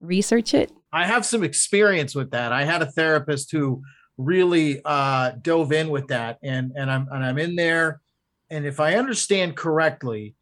Research 0.00 0.52
it. 0.54 0.72
I 0.92 1.06
have 1.06 1.24
some 1.24 1.42
experience 1.44 2.14
with 2.14 2.32
that. 2.32 2.52
I 2.52 2.64
had 2.64 2.82
a 2.82 2.90
therapist 2.90 3.50
who 3.52 3.82
really 4.18 4.82
uh, 4.84 5.30
dove 5.42 5.72
in 5.72 5.88
with 5.90 6.08
that, 6.08 6.38
and 6.42 6.72
and 6.74 6.90
I'm 6.90 7.06
and 7.10 7.24
I'm 7.24 7.38
in 7.38 7.54
there, 7.56 8.02
and 8.50 8.66
if 8.66 8.80
I 8.80 8.96
understand 8.96 9.56
correctly, 9.56 10.34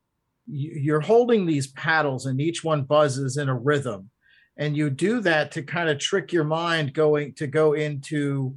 you're 0.46 1.00
holding 1.00 1.46
these 1.46 1.68
paddles, 1.68 2.26
and 2.26 2.40
each 2.40 2.64
one 2.64 2.82
buzzes 2.84 3.36
in 3.36 3.48
a 3.48 3.54
rhythm, 3.54 4.10
and 4.56 4.76
you 4.76 4.90
do 4.90 5.20
that 5.20 5.52
to 5.52 5.62
kind 5.62 5.88
of 5.88 5.98
trick 5.98 6.32
your 6.32 6.44
mind 6.44 6.94
going 6.94 7.34
to 7.34 7.46
go 7.46 7.74
into 7.74 8.56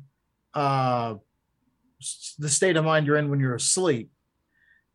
uh, 0.57 1.15
the 2.39 2.49
state 2.49 2.77
of 2.77 2.85
mind 2.85 3.05
you're 3.05 3.17
in 3.17 3.29
when 3.29 3.39
you're 3.39 3.55
asleep. 3.55 4.09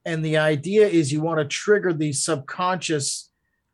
And 0.05 0.25
the 0.25 0.39
idea 0.39 0.89
is 0.89 1.13
you 1.13 1.21
want 1.21 1.39
to 1.39 1.45
trigger 1.45 1.93
these 1.93 2.25
subconscious 2.25 3.31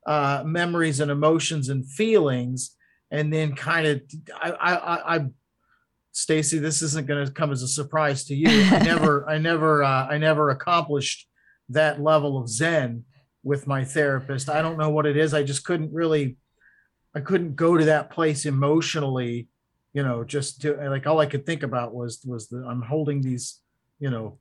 uh, 0.06 0.42
memories 0.44 1.00
and 1.00 1.10
emotions 1.10 1.70
and 1.70 1.90
feelings 1.90 2.76
and 3.10 3.32
then 3.32 3.54
kind 3.54 3.86
of 3.86 4.02
i 4.34 4.50
i 4.50 5.16
i 5.16 5.26
stacy 6.12 6.58
this 6.58 6.82
isn't 6.82 7.06
going 7.06 7.24
to 7.24 7.32
come 7.32 7.52
as 7.52 7.62
a 7.62 7.68
surprise 7.68 8.24
to 8.24 8.34
you. 8.34 8.48
I 8.48 8.78
never 8.84 9.28
i 9.28 9.38
never 9.38 9.82
uh, 9.82 10.06
i 10.08 10.18
never 10.18 10.50
accomplished 10.50 11.26
that 11.70 12.02
level 12.02 12.38
of 12.38 12.48
zen 12.48 13.04
with 13.42 13.66
my 13.66 13.84
therapist. 13.84 14.48
I 14.50 14.62
don't 14.62 14.78
know 14.78 14.90
what 14.90 15.06
it 15.06 15.16
is. 15.16 15.32
I 15.32 15.42
just 15.42 15.64
couldn't 15.64 15.92
really 15.92 16.36
i 17.14 17.20
couldn't 17.20 17.56
go 17.56 17.76
to 17.76 17.86
that 17.86 18.10
place 18.10 18.44
emotionally 18.44 19.48
you 19.92 20.02
know 20.02 20.24
just 20.24 20.60
to 20.62 20.74
like 20.88 21.06
all 21.06 21.20
i 21.20 21.26
could 21.26 21.44
think 21.46 21.62
about 21.62 21.94
was 21.94 22.20
was 22.24 22.48
the 22.48 22.58
i'm 22.68 22.82
holding 22.82 23.20
these 23.22 23.60
you 23.98 24.10
know 24.10 24.38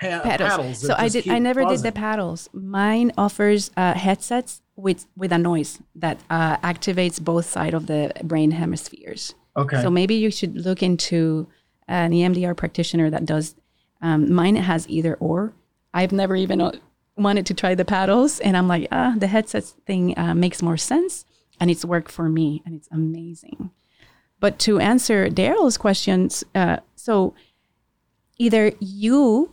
pa- 0.00 0.20
paddles. 0.20 0.50
paddles 0.50 0.78
so 0.80 0.94
I 0.96 1.08
did. 1.08 1.28
I 1.28 1.38
never 1.38 1.62
buzzing. 1.62 1.82
did 1.82 1.94
the 1.94 1.98
paddles. 1.98 2.48
Mine 2.52 3.12
offers 3.18 3.70
uh, 3.76 3.94
headsets 3.94 4.62
with 4.76 5.06
with 5.16 5.32
a 5.32 5.38
noise 5.38 5.78
that 5.94 6.18
uh, 6.30 6.56
activates 6.58 7.20
both 7.20 7.46
side 7.46 7.74
of 7.74 7.86
the 7.86 8.12
brain 8.24 8.52
hemispheres. 8.52 9.34
Okay. 9.56 9.80
So 9.82 9.90
maybe 9.90 10.14
you 10.14 10.30
should 10.30 10.56
look 10.56 10.82
into 10.82 11.48
an 11.88 12.12
EMDR 12.12 12.56
practitioner 12.56 13.10
that 13.10 13.24
does. 13.24 13.54
Um, 14.02 14.32
mine 14.32 14.56
has 14.56 14.88
either 14.88 15.14
or. 15.16 15.52
I've 15.92 16.12
never 16.12 16.36
even 16.36 16.60
uh, 16.60 16.72
wanted 17.16 17.44
to 17.46 17.54
try 17.54 17.74
the 17.74 17.84
paddles, 17.84 18.40
and 18.40 18.56
I'm 18.56 18.68
like, 18.68 18.88
ah, 18.90 19.14
the 19.16 19.26
headsets 19.26 19.72
thing 19.86 20.16
uh, 20.16 20.34
makes 20.34 20.62
more 20.62 20.76
sense, 20.78 21.24
and 21.58 21.70
it's 21.70 21.84
worked 21.84 22.10
for 22.10 22.28
me, 22.28 22.62
and 22.64 22.74
it's 22.74 22.88
amazing. 22.90 23.70
But 24.40 24.58
to 24.60 24.78
answer 24.80 25.28
Daryl's 25.28 25.76
questions, 25.76 26.42
uh, 26.54 26.78
so 26.96 27.34
either 28.38 28.72
you 28.80 29.52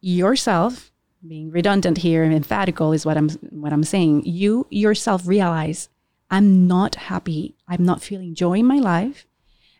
yourself 0.00 0.90
being 1.26 1.50
redundant 1.50 1.98
here 1.98 2.24
and 2.24 2.34
emphatical 2.34 2.92
is 2.92 3.06
what 3.06 3.16
I'm 3.16 3.28
what 3.50 3.72
I'm 3.72 3.84
saying. 3.84 4.24
You 4.24 4.66
yourself 4.70 5.26
realize 5.26 5.88
I'm 6.30 6.66
not 6.66 6.94
happy. 6.96 7.54
I'm 7.68 7.84
not 7.84 8.02
feeling 8.02 8.34
joy 8.34 8.54
in 8.54 8.66
my 8.66 8.78
life. 8.78 9.26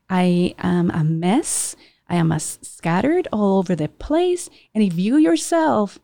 I 0.08 0.54
am 0.58 0.90
a 0.90 1.02
mess. 1.02 1.74
I 2.08 2.16
am 2.16 2.30
a 2.30 2.38
scattered 2.38 3.26
all 3.32 3.58
over 3.58 3.74
the 3.74 3.88
place. 3.88 4.50
And 4.74 4.84
if 4.84 4.98
you 4.98 5.16
yourself 5.16 5.98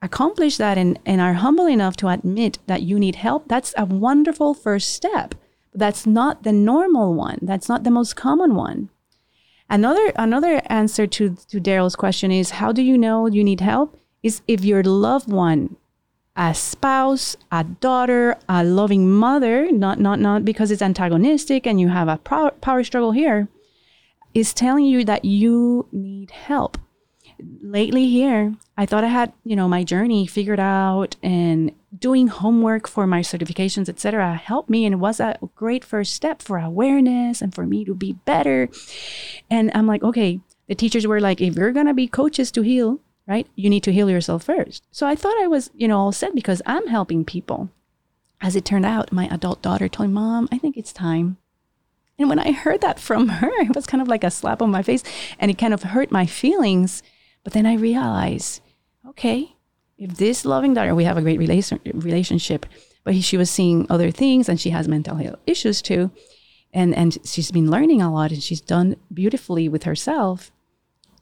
accomplish 0.00 0.56
that 0.56 0.78
and, 0.78 0.98
and 1.04 1.20
are 1.20 1.34
humble 1.34 1.66
enough 1.66 1.96
to 1.96 2.08
admit 2.08 2.58
that 2.66 2.82
you 2.82 2.98
need 2.98 3.16
help, 3.16 3.46
that's 3.46 3.74
a 3.76 3.84
wonderful 3.84 4.54
first 4.54 4.94
step. 4.94 5.34
But 5.70 5.80
that's 5.80 6.06
not 6.06 6.42
the 6.42 6.52
normal 6.52 7.14
one. 7.14 7.38
That's 7.42 7.68
not 7.68 7.84
the 7.84 7.90
most 7.90 8.16
common 8.16 8.54
one. 8.54 8.90
Another 9.68 10.12
another 10.16 10.62
answer 10.66 11.06
to, 11.06 11.36
to 11.48 11.60
Daryl's 11.60 11.94
question 11.94 12.32
is 12.32 12.50
how 12.50 12.72
do 12.72 12.82
you 12.82 12.98
know 12.98 13.26
you 13.26 13.44
need 13.44 13.60
help? 13.60 13.96
Is 14.22 14.42
if 14.48 14.64
your 14.64 14.82
loved 14.82 15.30
one, 15.30 15.76
a 16.36 16.54
spouse, 16.54 17.36
a 17.52 17.64
daughter, 17.64 18.36
a 18.48 18.64
loving 18.64 19.10
mother, 19.10 19.70
not 19.70 20.00
not 20.00 20.18
not 20.18 20.44
because 20.44 20.70
it's 20.70 20.82
antagonistic 20.82 21.66
and 21.66 21.80
you 21.80 21.88
have 21.88 22.08
a 22.08 22.18
power, 22.18 22.50
power 22.50 22.82
struggle 22.82 23.12
here, 23.12 23.48
is 24.34 24.52
telling 24.52 24.86
you 24.86 25.04
that 25.04 25.24
you 25.24 25.86
need 25.92 26.32
help 26.32 26.76
lately 27.62 28.08
here, 28.08 28.54
I 28.76 28.86
thought 28.86 29.04
I 29.04 29.08
had, 29.08 29.32
you 29.44 29.56
know, 29.56 29.68
my 29.68 29.84
journey 29.84 30.26
figured 30.26 30.60
out 30.60 31.16
and 31.22 31.72
doing 31.96 32.28
homework 32.28 32.86
for 32.86 33.06
my 33.06 33.20
certifications, 33.20 33.88
etc., 33.88 34.34
helped 34.34 34.70
me 34.70 34.84
and 34.84 34.94
it 34.94 34.98
was 34.98 35.20
a 35.20 35.38
great 35.54 35.84
first 35.84 36.12
step 36.12 36.42
for 36.42 36.58
awareness 36.58 37.42
and 37.42 37.54
for 37.54 37.66
me 37.66 37.84
to 37.84 37.94
be 37.94 38.12
better. 38.24 38.68
And 39.50 39.70
I'm 39.74 39.86
like, 39.86 40.02
okay, 40.02 40.40
the 40.68 40.74
teachers 40.74 41.06
were 41.06 41.20
like, 41.20 41.40
if 41.40 41.56
you're 41.56 41.72
gonna 41.72 41.94
be 41.94 42.06
coaches 42.06 42.50
to 42.52 42.62
heal, 42.62 43.00
right, 43.26 43.46
you 43.54 43.68
need 43.68 43.82
to 43.84 43.92
heal 43.92 44.10
yourself 44.10 44.44
first. 44.44 44.84
So 44.90 45.06
I 45.06 45.16
thought 45.16 45.42
I 45.42 45.46
was, 45.46 45.70
you 45.74 45.88
know, 45.88 45.98
all 45.98 46.12
set 46.12 46.34
because 46.34 46.62
I'm 46.66 46.86
helping 46.86 47.24
people. 47.24 47.70
As 48.40 48.56
it 48.56 48.64
turned 48.64 48.86
out, 48.86 49.12
my 49.12 49.26
adult 49.26 49.60
daughter 49.60 49.88
told 49.88 50.08
me, 50.08 50.14
Mom, 50.14 50.48
I 50.50 50.58
think 50.58 50.76
it's 50.76 50.92
time. 50.92 51.36
And 52.18 52.28
when 52.28 52.38
I 52.38 52.52
heard 52.52 52.80
that 52.82 53.00
from 53.00 53.28
her, 53.40 53.50
it 53.60 53.74
was 53.74 53.86
kind 53.86 54.00
of 54.00 54.08
like 54.08 54.24
a 54.24 54.30
slap 54.30 54.62
on 54.62 54.70
my 54.70 54.82
face 54.82 55.02
and 55.38 55.50
it 55.50 55.58
kind 55.58 55.74
of 55.74 55.82
hurt 55.82 56.10
my 56.10 56.26
feelings 56.26 57.02
but 57.42 57.52
then 57.52 57.66
I 57.66 57.74
realized, 57.74 58.60
okay, 59.08 59.56
if 60.00 60.16
this 60.16 60.46
loving 60.46 60.72
daughter, 60.72 60.94
we 60.94 61.04
have 61.04 61.18
a 61.18 61.22
great 61.22 61.38
relation, 61.38 61.78
relationship, 61.92 62.64
but 63.04 63.12
he, 63.12 63.20
she 63.20 63.36
was 63.36 63.50
seeing 63.50 63.86
other 63.90 64.10
things 64.10 64.48
and 64.48 64.58
she 64.58 64.70
has 64.70 64.88
mental 64.88 65.16
health 65.16 65.38
issues 65.46 65.82
too. 65.82 66.10
And, 66.72 66.94
and 66.94 67.18
she's 67.24 67.50
been 67.50 67.70
learning 67.70 68.00
a 68.00 68.12
lot 68.12 68.32
and 68.32 68.42
she's 68.42 68.62
done 68.62 68.96
beautifully 69.12 69.68
with 69.68 69.82
herself. 69.84 70.50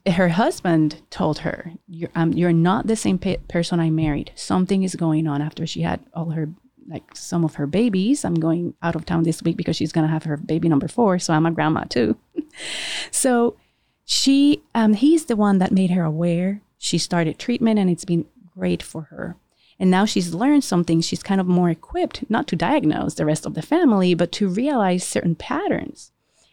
Her 0.07 0.29
husband 0.29 1.01
told 1.09 1.39
her, 1.39 1.73
You're, 1.87 2.09
um, 2.15 2.31
you're 2.31 2.53
not 2.53 2.87
the 2.87 2.95
same 2.95 3.19
pe- 3.19 3.37
person 3.49 3.81
I 3.81 3.89
married. 3.89 4.31
Something 4.35 4.83
is 4.83 4.95
going 4.95 5.27
on 5.27 5.41
after 5.41 5.67
she 5.67 5.81
had 5.81 5.99
all 6.13 6.29
her, 6.29 6.49
like 6.87 7.15
some 7.15 7.43
of 7.43 7.55
her 7.55 7.67
babies. 7.67 8.23
I'm 8.23 8.35
going 8.35 8.75
out 8.81 8.95
of 8.95 9.05
town 9.05 9.23
this 9.23 9.43
week 9.43 9.57
because 9.57 9.75
she's 9.75 9.91
going 9.91 10.07
to 10.07 10.13
have 10.13 10.23
her 10.23 10.37
baby 10.37 10.69
number 10.69 10.87
four. 10.87 11.19
So 11.19 11.33
I'm 11.33 11.45
a 11.45 11.51
grandma 11.51 11.83
too. 11.83 12.17
so 13.11 13.57
she 14.05 14.63
um, 14.73 14.93
he's 14.93 15.25
the 15.25 15.35
one 15.35 15.57
that 15.57 15.73
made 15.73 15.91
her 15.91 16.03
aware 16.03 16.61
she 16.77 16.97
started 16.97 17.37
treatment 17.37 17.77
and 17.77 17.89
it's 17.89 18.05
been 18.05 18.25
great 18.59 18.83
for 18.83 19.03
her. 19.03 19.37
And 19.79 19.89
now 19.89 20.03
she's 20.03 20.33
learned 20.33 20.65
something. 20.65 20.99
She's 20.99 21.23
kind 21.23 21.39
of 21.39 21.47
more 21.47 21.69
equipped 21.69 22.29
not 22.29 22.47
to 22.49 22.57
diagnose 22.57 23.13
the 23.13 23.25
rest 23.25 23.45
of 23.45 23.53
the 23.53 23.61
family 23.61 24.13
but 24.13 24.31
to 24.33 24.49
realize 24.49 25.03
certain 25.03 25.35
patterns. 25.35 26.11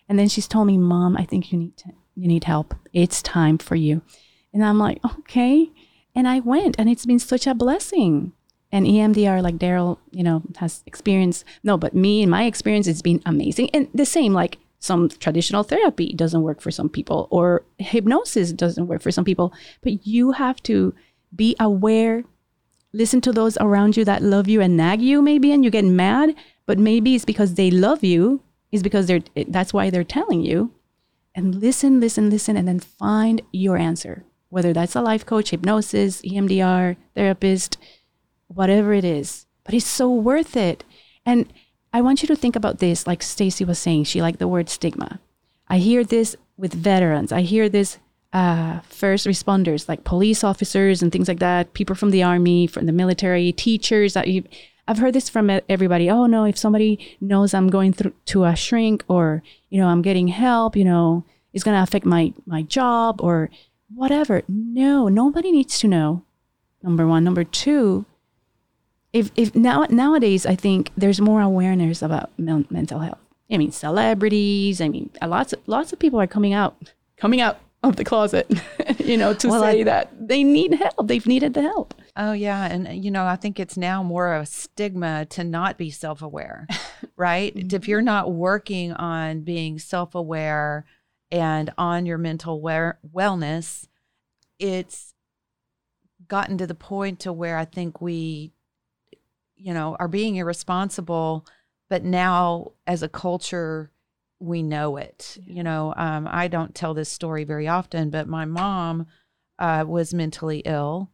And 0.09 0.19
then 0.19 0.29
she's 0.29 0.47
told 0.47 0.69
me 0.69 0.79
mom 0.79 1.16
i 1.16 1.25
think 1.25 1.51
you 1.51 1.59
need 1.59 1.77
to, 1.79 1.90
you 2.14 2.29
need 2.29 2.45
help. 2.45 2.75
It's 2.92 3.21
time 3.21 3.59
for 3.59 3.75
you. 3.75 4.03
And 4.53 4.64
i'm 4.64 4.79
like 4.79 5.01
okay. 5.05 5.71
And 6.14 6.29
i 6.29 6.38
went 6.40 6.77
and 6.79 6.88
it's 6.88 7.07
been 7.07 7.19
such 7.19 7.47
a 7.47 7.55
blessing. 7.55 8.33
And 8.73 8.85
EMDR, 8.85 9.42
like 9.42 9.59
Daryl, 9.59 9.99
you 10.11 10.25
know, 10.25 10.42
has 10.57 10.83
experience. 10.87 11.45
No, 11.62 11.79
but 11.79 11.95
me 11.95 12.23
and 12.23 12.31
my 12.31 12.45
experience, 12.45 12.88
it's 12.88 13.01
been 13.01 13.23
amazing. 13.25 13.71
And 13.73 13.88
the 13.95 14.05
same, 14.05 14.33
like 14.33 14.59
some 14.81 15.09
traditional 15.09 15.62
therapy 15.62 16.12
doesn't 16.12 16.42
work 16.42 16.61
for 16.61 16.73
some 16.73 16.88
people 16.88 17.29
or 17.31 17.64
hypnosis 17.79 18.53
doesn't 18.53 18.88
work 18.88 19.03
for 19.03 19.12
some 19.12 19.25
people. 19.25 19.53
But 19.83 20.07
you 20.07 20.33
have 20.33 20.61
to 20.64 20.95
be 21.37 21.55
aware. 21.61 22.25
Listen 22.92 23.20
to 23.20 23.33
those 23.33 23.59
around 23.59 23.96
you 23.96 24.05
that 24.07 24.22
love 24.22 24.49
you 24.49 24.61
and 24.61 24.77
nag 24.77 25.03
you 25.03 25.20
maybe 25.20 25.53
and 25.53 25.64
you 25.64 25.70
get 25.70 25.85
mad 25.85 26.35
but 26.66 26.79
maybe 26.79 27.14
it's 27.14 27.25
because 27.25 27.55
they 27.55 27.70
love 27.70 28.03
you 28.03 28.42
is 28.72 28.83
because 28.83 29.07
they're 29.07 29.22
that's 29.46 29.72
why 29.72 29.88
they're 29.88 30.05
telling 30.05 30.42
you. 30.42 30.72
And 31.35 31.55
listen 31.55 32.01
listen 32.01 32.29
listen 32.29 32.57
and 32.57 32.66
then 32.66 32.81
find 32.81 33.40
your 33.53 33.77
answer. 33.77 34.25
Whether 34.49 34.72
that's 34.72 34.96
a 34.96 35.01
life 35.01 35.25
coach 35.25 35.51
hypnosis 35.51 36.20
emdr 36.22 36.96
therapist 37.14 37.79
whatever 38.49 38.92
it 38.92 39.05
is. 39.05 39.46
But 39.64 39.75
it's 39.75 39.87
so 39.87 40.12
worth 40.12 40.57
it. 40.57 40.85
And 41.25 41.53
I 41.92 42.01
want 42.01 42.22
you 42.22 42.29
to 42.29 42.37
think 42.37 42.55
about 42.55 42.79
this, 42.79 43.07
like 43.07 43.22
Stacy 43.22 43.64
was 43.64 43.79
saying, 43.79 44.05
she 44.05 44.22
liked 44.22 44.38
the 44.38 44.46
word 44.46 44.68
stigma. 44.68 45.20
I 45.68 45.79
hear 45.79 46.05
this 46.05 46.37
with 46.57 46.75
veterans. 46.75 47.33
I 47.33 47.40
hear 47.40 47.68
this 47.68 47.99
uh, 48.37 48.81
first 48.90 49.27
responders, 49.27 49.88
like 49.88 50.05
police 50.05 50.44
officers 50.44 51.01
and 51.01 51.11
things 51.11 51.27
like 51.27 51.38
that, 51.38 51.72
people 51.72 51.96
from 51.96 52.11
the 52.11 52.22
army, 52.22 52.66
from 52.66 52.85
the 52.85 52.92
military, 52.92 53.51
teachers. 53.51 54.14
I've 54.14 54.99
heard 54.99 55.14
this 55.14 55.31
from 55.31 55.49
everybody. 55.70 56.11
Oh 56.11 56.27
no, 56.27 56.44
if 56.44 56.59
somebody 56.59 57.16
knows 57.18 57.55
I'm 57.55 57.68
going 57.68 57.94
through 57.94 58.12
to 58.27 58.44
a 58.44 58.55
shrink 58.55 59.05
or 59.09 59.42
you 59.70 59.81
know 59.81 59.88
I'm 59.88 60.03
getting 60.03 60.29
help, 60.29 60.77
you 60.77 60.85
know, 60.85 61.25
it's 61.55 61.64
gonna 61.64 61.83
affect 61.83 62.05
my 62.05 62.35
my 62.44 62.61
job 62.61 63.22
or 63.22 63.49
whatever. 63.94 64.42
No, 64.49 65.09
nobody 65.09 65.51
needs 65.51 65.79
to 65.79 65.88
know. 65.88 66.22
Number 66.83 67.07
one. 67.07 67.25
Number 67.25 67.42
two, 67.42 68.05
if 69.14 69.31
if 69.35 69.55
now 69.55 69.87
nowadays 69.88 70.44
I 70.44 70.57
think 70.57 70.90
there's 70.94 71.22
more 71.22 71.40
awareness 71.40 72.03
about 72.03 72.38
men- 72.38 72.68
mental 72.68 73.01
health. 73.01 73.18
I 73.51 73.57
mean, 73.57 73.72
celebrities. 73.72 74.83
I 74.83 74.88
mean, 74.88 75.09
lots 75.22 75.55
of 75.55 75.61
lots 75.66 75.94
of 75.94 75.99
people 75.99 76.20
are 76.20 76.27
coming 76.27 76.53
out 76.53 76.92
coming 77.16 77.40
out 77.40 77.61
of 77.90 77.96
the 77.96 78.05
closet, 78.05 78.51
you 78.99 79.16
know, 79.16 79.35
to 79.35 79.49
well, 79.49 79.62
say 79.62 79.81
I, 79.81 79.85
that 79.85 80.29
they 80.29 80.44
need 80.44 80.75
help. 80.75 81.07
They've 81.07 81.27
needed 81.27 81.55
the 81.55 81.62
help. 81.62 81.94
Oh 82.16 82.33
yeah, 82.33 82.66
and 82.66 83.05
you 83.05 83.11
know, 83.11 83.27
I 83.27 83.37
think 83.37 83.59
it's 83.59 83.77
now 83.77 84.03
more 84.03 84.33
of 84.33 84.42
a 84.42 84.46
stigma 84.46 85.27
to 85.27 85.44
not 85.44 85.79
be 85.79 85.90
self-aware, 85.90 86.66
right? 87.16 87.55
mm-hmm. 87.55 87.75
If 87.75 87.88
you're 87.88 88.03
not 88.03 88.33
working 88.33 88.92
on 88.92 89.42
being 89.42 89.79
self-aware 89.79 90.85
and 91.31 91.72
on 91.77 92.07
your 92.07 92.18
mental 92.18 92.61
wear- 92.61 92.99
wellness, 93.14 93.87
it's 94.59 95.14
gotten 96.29 96.59
to 96.59 96.66
the 96.66 96.75
point 96.75 97.20
to 97.20 97.33
where 97.33 97.57
I 97.57 97.64
think 97.64 98.01
we 98.01 98.53
you 99.57 99.72
know, 99.72 99.96
are 99.99 100.09
being 100.09 100.37
irresponsible, 100.37 101.46
but 101.88 102.05
now 102.05 102.72
as 102.87 103.03
a 103.03 103.09
culture, 103.09 103.90
we 104.38 104.62
know 104.62 104.96
it. 104.96 105.38
You 105.44 105.62
know, 105.62 105.94
um, 105.96 106.29
I 106.31 106.49
don't 106.49 106.75
tell 106.75 106.94
this 106.94 107.09
story 107.09 107.44
very 107.44 107.68
often, 107.68 108.11
but 108.11 108.29
my 108.29 108.44
mom 108.44 109.07
uh, 109.59 109.85
was 109.87 110.12
mentally 110.12 110.59
ill. 110.64 111.11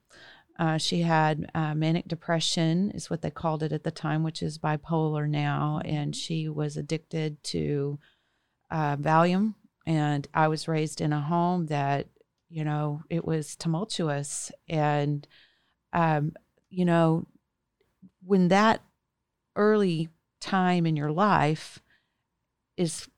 Uh, 0.58 0.76
she 0.78 1.00
had 1.00 1.50
uh, 1.54 1.74
manic 1.74 2.06
depression, 2.08 2.90
is 2.92 3.08
what 3.08 3.22
they 3.22 3.30
called 3.30 3.62
it 3.62 3.72
at 3.72 3.84
the 3.84 3.90
time, 3.90 4.22
which 4.22 4.42
is 4.42 4.58
bipolar 4.58 5.28
now, 5.28 5.80
and 5.84 6.14
she 6.14 6.48
was 6.48 6.76
addicted 6.76 7.42
to 7.42 7.98
uh, 8.70 8.96
Valium. 8.96 9.54
And 9.86 10.28
I 10.34 10.48
was 10.48 10.68
raised 10.68 11.00
in 11.00 11.12
a 11.12 11.20
home 11.20 11.66
that, 11.66 12.06
you 12.48 12.64
know, 12.64 13.02
it 13.08 13.24
was 13.24 13.56
tumultuous, 13.56 14.52
and 14.68 15.26
um, 15.92 16.34
you 16.70 16.84
know, 16.84 17.26
when 18.24 18.48
that 18.48 18.82
early 19.56 20.08
time 20.40 20.86
in 20.86 20.96
your 20.96 21.12
life 21.12 21.80
is 22.76 23.08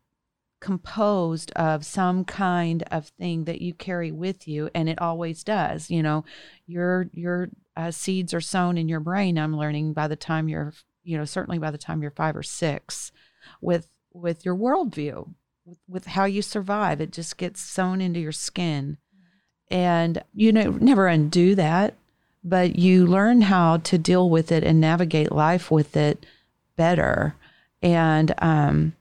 composed 0.64 1.50
of 1.52 1.84
some 1.84 2.24
kind 2.24 2.82
of 2.90 3.08
thing 3.18 3.44
that 3.44 3.60
you 3.60 3.74
carry 3.74 4.10
with 4.10 4.48
you 4.48 4.70
and 4.74 4.88
it 4.88 4.98
always 4.98 5.44
does 5.44 5.90
you 5.90 6.02
know 6.02 6.24
your 6.66 7.10
your 7.12 7.50
uh, 7.76 7.90
seeds 7.90 8.32
are 8.32 8.40
sown 8.40 8.78
in 8.78 8.88
your 8.88 9.00
brain 9.00 9.38
i'm 9.38 9.56
learning 9.56 9.92
by 9.92 10.08
the 10.08 10.16
time 10.16 10.48
you're 10.48 10.72
you 11.02 11.18
know 11.18 11.26
certainly 11.26 11.58
by 11.58 11.70
the 11.70 11.76
time 11.76 12.00
you're 12.00 12.10
five 12.10 12.34
or 12.34 12.42
six 12.42 13.12
with 13.60 13.88
with 14.14 14.44
your 14.46 14.56
worldview 14.56 15.28
with, 15.66 15.78
with 15.86 16.06
how 16.06 16.24
you 16.24 16.40
survive 16.40 16.98
it 16.98 17.12
just 17.12 17.36
gets 17.36 17.60
sown 17.60 18.00
into 18.00 18.18
your 18.18 18.32
skin 18.32 18.96
and 19.70 20.24
you 20.32 20.50
know 20.50 20.70
never 20.70 21.06
undo 21.08 21.54
that 21.54 21.94
but 22.42 22.78
you 22.78 23.06
learn 23.06 23.42
how 23.42 23.76
to 23.78 23.98
deal 23.98 24.30
with 24.30 24.50
it 24.50 24.64
and 24.64 24.80
navigate 24.80 25.30
life 25.30 25.70
with 25.70 25.94
it 25.94 26.24
better. 26.76 27.34
And 27.82 28.34
um, 28.38 28.94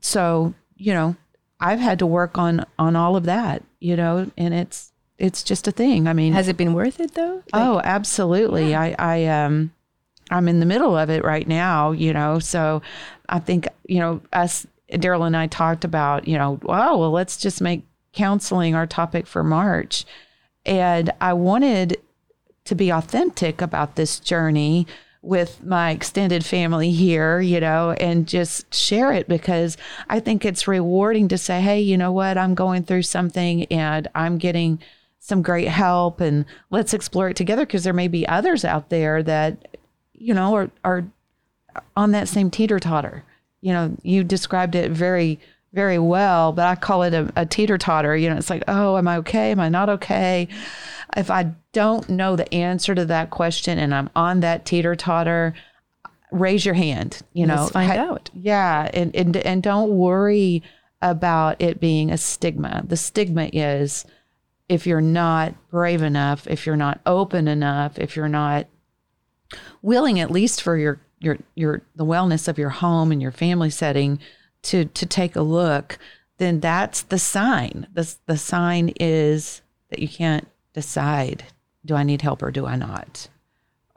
so, 0.00 0.54
you 0.78 0.94
know, 0.94 1.16
I've 1.60 1.80
had 1.80 1.98
to 1.98 2.06
work 2.06 2.38
on 2.38 2.64
on 2.78 2.96
all 2.96 3.16
of 3.16 3.24
that, 3.24 3.62
you 3.80 3.96
know, 3.96 4.30
and 4.36 4.54
it's 4.54 4.92
it's 5.18 5.42
just 5.42 5.66
a 5.66 5.72
thing. 5.72 6.06
I 6.06 6.12
mean, 6.12 6.32
has 6.32 6.48
it 6.48 6.56
been 6.56 6.72
worth 6.72 7.00
it 7.00 7.14
though? 7.14 7.42
Like, 7.52 7.54
oh, 7.54 7.80
absolutely. 7.82 8.70
Yeah. 8.70 8.80
I 8.80 8.94
I 8.98 9.26
um 9.26 9.72
I'm 10.30 10.48
in 10.48 10.60
the 10.60 10.66
middle 10.66 10.96
of 10.96 11.10
it 11.10 11.24
right 11.24 11.46
now, 11.46 11.92
you 11.92 12.12
know. 12.12 12.38
So 12.38 12.82
I 13.28 13.40
think, 13.40 13.66
you 13.86 13.98
know, 13.98 14.20
us 14.32 14.66
Daryl 14.90 15.26
and 15.26 15.36
I 15.36 15.48
talked 15.48 15.84
about, 15.84 16.28
you 16.28 16.38
know, 16.38 16.60
wow, 16.62 16.96
well, 16.96 17.10
let's 17.10 17.36
just 17.36 17.60
make 17.60 17.82
counseling 18.12 18.74
our 18.74 18.86
topic 18.86 19.26
for 19.26 19.42
March. 19.42 20.04
And 20.64 21.10
I 21.20 21.32
wanted 21.32 21.98
to 22.64 22.74
be 22.74 22.90
authentic 22.90 23.60
about 23.60 23.96
this 23.96 24.20
journey 24.20 24.86
with 25.22 25.64
my 25.64 25.90
extended 25.90 26.44
family 26.44 26.90
here, 26.92 27.40
you 27.40 27.60
know, 27.60 27.92
and 27.92 28.26
just 28.26 28.72
share 28.72 29.12
it 29.12 29.28
because 29.28 29.76
I 30.08 30.20
think 30.20 30.44
it's 30.44 30.68
rewarding 30.68 31.28
to 31.28 31.38
say, 31.38 31.60
hey, 31.60 31.80
you 31.80 31.96
know 31.96 32.12
what, 32.12 32.38
I'm 32.38 32.54
going 32.54 32.84
through 32.84 33.02
something 33.02 33.64
and 33.64 34.06
I'm 34.14 34.38
getting 34.38 34.78
some 35.18 35.42
great 35.42 35.68
help 35.68 36.20
and 36.20 36.44
let's 36.70 36.94
explore 36.94 37.28
it 37.28 37.36
together 37.36 37.66
because 37.66 37.84
there 37.84 37.92
may 37.92 38.08
be 38.08 38.26
others 38.28 38.64
out 38.64 38.90
there 38.90 39.22
that, 39.24 39.76
you 40.14 40.32
know, 40.32 40.54
are, 40.54 40.70
are 40.84 41.04
on 41.96 42.12
that 42.12 42.28
same 42.28 42.50
teeter 42.50 42.78
totter. 42.78 43.24
You 43.60 43.72
know, 43.72 43.96
you 44.02 44.22
described 44.22 44.76
it 44.76 44.92
very, 44.92 45.40
very 45.72 45.98
well, 45.98 46.52
but 46.52 46.66
I 46.66 46.74
call 46.74 47.02
it 47.02 47.14
a, 47.14 47.30
a 47.36 47.46
teeter 47.46 47.78
totter. 47.78 48.16
You 48.16 48.30
know, 48.30 48.36
it's 48.36 48.50
like, 48.50 48.64
oh, 48.68 48.96
am 48.96 49.06
I 49.06 49.18
okay? 49.18 49.50
Am 49.50 49.60
I 49.60 49.68
not 49.68 49.88
okay? 49.88 50.48
If 51.16 51.30
I 51.30 51.54
don't 51.72 52.08
know 52.08 52.36
the 52.36 52.52
answer 52.54 52.94
to 52.94 53.04
that 53.06 53.30
question 53.30 53.78
and 53.78 53.94
I'm 53.94 54.10
on 54.16 54.40
that 54.40 54.64
teeter 54.64 54.96
totter, 54.96 55.54
raise 56.30 56.64
your 56.64 56.74
hand. 56.74 57.20
You 57.32 57.46
know, 57.46 57.56
Let's 57.56 57.72
find 57.72 57.92
out. 57.92 58.30
Yeah, 58.34 58.90
and, 58.92 59.14
and 59.14 59.36
and 59.36 59.62
don't 59.62 59.90
worry 59.90 60.62
about 61.00 61.60
it 61.60 61.80
being 61.80 62.10
a 62.10 62.18
stigma. 62.18 62.82
The 62.86 62.96
stigma 62.96 63.50
is 63.52 64.04
if 64.68 64.86
you're 64.86 65.00
not 65.00 65.54
brave 65.70 66.02
enough, 66.02 66.46
if 66.46 66.66
you're 66.66 66.76
not 66.76 67.00
open 67.06 67.48
enough, 67.48 67.98
if 67.98 68.16
you're 68.16 68.28
not 68.28 68.66
willing 69.82 70.20
at 70.20 70.30
least 70.30 70.62
for 70.62 70.76
your 70.76 71.00
your 71.20 71.38
your 71.54 71.82
the 71.96 72.04
wellness 72.04 72.48
of 72.48 72.58
your 72.58 72.70
home 72.70 73.12
and 73.12 73.22
your 73.22 73.32
family 73.32 73.70
setting 73.70 74.18
to 74.62 74.86
to 74.86 75.06
take 75.06 75.36
a 75.36 75.42
look, 75.42 75.98
then 76.38 76.60
that's 76.60 77.02
the 77.02 77.18
sign. 77.18 77.86
The 77.92 78.14
the 78.26 78.38
sign 78.38 78.92
is 79.00 79.62
that 79.90 80.00
you 80.00 80.08
can't 80.08 80.48
decide 80.72 81.44
do 81.84 81.94
I 81.94 82.02
need 82.02 82.22
help 82.22 82.42
or 82.42 82.50
do 82.50 82.66
I 82.66 82.76
not? 82.76 83.28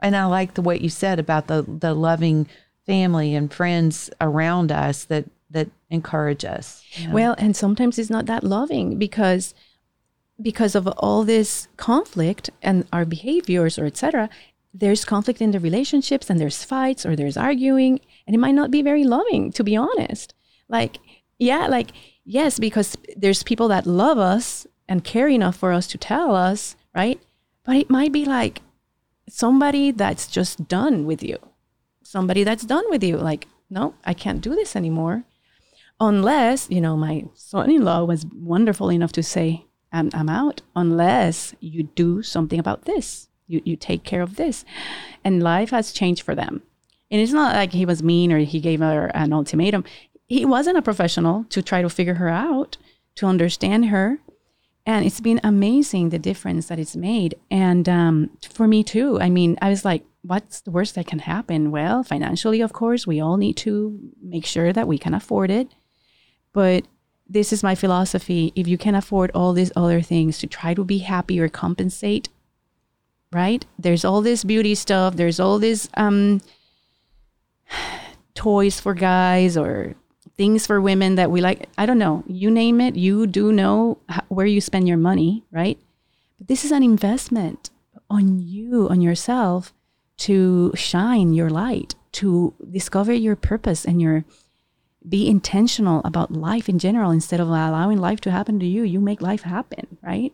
And 0.00 0.16
I 0.16 0.24
like 0.24 0.54
the 0.54 0.62
way 0.62 0.78
you 0.78 0.88
said 0.88 1.18
about 1.18 1.46
the 1.46 1.62
the 1.62 1.94
loving 1.94 2.48
family 2.86 3.34
and 3.34 3.52
friends 3.52 4.10
around 4.20 4.72
us 4.72 5.04
that 5.04 5.26
that 5.50 5.68
encourage 5.90 6.44
us. 6.44 6.82
you 6.94 7.08
know? 7.08 7.14
Well, 7.14 7.34
and 7.38 7.54
sometimes 7.54 7.98
it's 7.98 8.10
not 8.10 8.26
that 8.26 8.42
loving 8.42 8.98
because 8.98 9.54
because 10.40 10.74
of 10.74 10.88
all 10.88 11.24
this 11.24 11.68
conflict 11.76 12.50
and 12.62 12.86
our 12.92 13.04
behaviors 13.04 13.78
or 13.78 13.86
etc 13.86 14.28
there's 14.74 15.04
conflict 15.04 15.40
in 15.42 15.50
the 15.50 15.60
relationships 15.60 16.30
and 16.30 16.40
there's 16.40 16.64
fights 16.64 17.04
or 17.04 17.14
there's 17.14 17.36
arguing 17.36 18.00
and 18.26 18.34
it 18.34 18.38
might 18.38 18.54
not 18.54 18.70
be 18.70 18.82
very 18.82 19.04
loving 19.04 19.52
to 19.52 19.62
be 19.62 19.76
honest 19.76 20.34
like 20.72 20.98
yeah 21.38 21.68
like 21.68 21.90
yes 22.24 22.58
because 22.58 22.96
there's 23.16 23.44
people 23.44 23.68
that 23.68 23.86
love 23.86 24.18
us 24.18 24.66
and 24.88 25.04
care 25.04 25.28
enough 25.28 25.56
for 25.56 25.70
us 25.72 25.86
to 25.86 25.98
tell 25.98 26.34
us 26.34 26.74
right? 26.94 27.20
But 27.64 27.76
it 27.76 27.90
might 27.90 28.12
be 28.12 28.24
like 28.24 28.62
somebody 29.28 29.90
that's 29.90 30.26
just 30.26 30.68
done 30.68 31.06
with 31.06 31.22
you. 31.22 31.38
Somebody 32.02 32.44
that's 32.44 32.64
done 32.64 32.84
with 32.88 33.02
you. 33.04 33.16
Like 33.16 33.46
no 33.70 33.94
i 34.04 34.14
can't 34.14 34.40
do 34.40 34.54
this 34.54 34.76
anymore. 34.76 35.24
Unless 36.00 36.68
you 36.70 36.80
know 36.80 36.96
my 36.96 37.24
son-in-law 37.34 38.04
was 38.04 38.26
wonderful 38.34 38.90
enough 38.90 39.12
to 39.12 39.22
say 39.22 39.66
i'm, 39.92 40.10
I'm 40.12 40.28
out 40.28 40.62
unless 40.74 41.54
you 41.60 41.84
do 41.84 42.22
something 42.22 42.58
about 42.58 42.84
this. 42.84 43.28
You, 43.46 43.60
you 43.64 43.76
take 43.76 44.02
care 44.04 44.22
of 44.22 44.36
this. 44.36 44.64
And 45.24 45.42
life 45.42 45.70
has 45.70 45.92
changed 45.92 46.22
for 46.22 46.34
them. 46.34 46.62
And 47.10 47.20
it's 47.20 47.32
not 47.32 47.54
like 47.54 47.72
he 47.72 47.84
was 47.84 48.02
mean 48.02 48.32
or 48.32 48.38
he 48.38 48.60
gave 48.60 48.80
her 48.80 49.10
an 49.14 49.32
ultimatum 49.32 49.84
he 50.32 50.44
wasn't 50.44 50.78
a 50.78 50.82
professional 50.82 51.44
to 51.50 51.62
try 51.62 51.82
to 51.82 51.90
figure 51.90 52.14
her 52.14 52.28
out 52.28 52.76
to 53.16 53.26
understand 53.26 53.86
her. 53.86 54.18
And 54.84 55.04
it's 55.06 55.20
been 55.20 55.40
amazing 55.44 56.08
the 56.08 56.18
difference 56.18 56.66
that 56.66 56.78
it's 56.78 56.96
made. 56.96 57.36
And 57.50 57.88
um, 57.88 58.30
for 58.50 58.66
me 58.66 58.82
too 58.82 59.20
i 59.20 59.28
mean 59.28 59.56
i 59.62 59.68
was 59.70 59.84
like 59.84 60.04
what's 60.22 60.60
the 60.60 60.70
worst 60.70 60.94
that 60.94 61.06
can 61.06 61.18
happen? 61.18 61.70
Well 61.70 62.02
financially 62.02 62.60
of 62.60 62.72
course 62.72 63.06
we 63.06 63.20
all 63.20 63.36
need 63.36 63.56
to 63.58 63.98
make 64.22 64.46
sure 64.46 64.72
that 64.72 64.88
we 64.88 64.98
can 64.98 65.14
afford 65.14 65.50
it. 65.50 65.68
But 66.52 66.86
this 67.28 67.52
is 67.52 67.62
my 67.62 67.74
philosophy. 67.74 68.52
If 68.54 68.68
you 68.68 68.76
can 68.76 68.94
afford 68.94 69.30
all 69.34 69.52
these 69.52 69.72
other 69.74 70.02
things 70.02 70.38
to 70.38 70.46
try 70.46 70.74
to 70.74 70.84
be 70.84 70.98
happy 70.98 71.40
or 71.40 71.48
compensate 71.48 72.28
right? 73.32 73.64
There's 73.78 74.04
all 74.04 74.20
this 74.20 74.44
beauty 74.44 74.74
stuff. 74.74 75.16
There's 75.16 75.40
all 75.40 75.58
this 75.58 75.88
um, 75.94 76.40
toys 78.34 78.78
for 78.78 78.94
guys 78.94 79.56
or 79.56 79.96
things 80.36 80.66
for 80.66 80.80
women 80.80 81.14
that 81.16 81.30
we 81.30 81.40
like 81.40 81.68
i 81.76 81.84
don't 81.84 81.98
know 81.98 82.24
you 82.26 82.50
name 82.50 82.80
it 82.80 82.96
you 82.96 83.26
do 83.26 83.52
know 83.52 83.98
how, 84.08 84.22
where 84.28 84.46
you 84.46 84.60
spend 84.60 84.88
your 84.88 84.96
money 84.96 85.44
right? 85.52 85.78
But 86.38 86.48
this 86.48 86.64
is 86.64 86.72
an 86.72 86.82
investment 86.82 87.70
on 88.10 88.40
you 88.40 88.88
on 88.88 89.00
yourself 89.00 89.72
to 90.18 90.72
shine 90.74 91.32
your 91.32 91.50
light 91.50 91.94
to 92.12 92.54
discover 92.70 93.12
your 93.12 93.36
purpose 93.36 93.84
and 93.84 94.02
your 94.02 94.24
be 95.08 95.28
intentional 95.28 96.00
about 96.04 96.32
life 96.32 96.68
in 96.68 96.78
general 96.78 97.10
instead 97.10 97.40
of 97.40 97.48
allowing 97.48 97.98
life 97.98 98.20
to 98.22 98.30
happen 98.30 98.58
to 98.58 98.66
you 98.66 98.82
you 98.82 99.00
make 99.00 99.20
life 99.22 99.42
happen 99.42 99.98
right? 100.02 100.32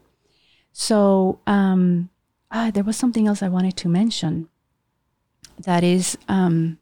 So 0.73 1.41
um 1.47 2.11
ah, 2.51 2.71
there 2.73 2.85
was 2.85 2.97
something 2.97 3.27
else 3.27 3.43
i 3.43 3.49
wanted 3.49 3.77
to 3.77 3.89
mention 3.89 4.49
that 5.59 5.83
is 5.85 6.17
um 6.29 6.79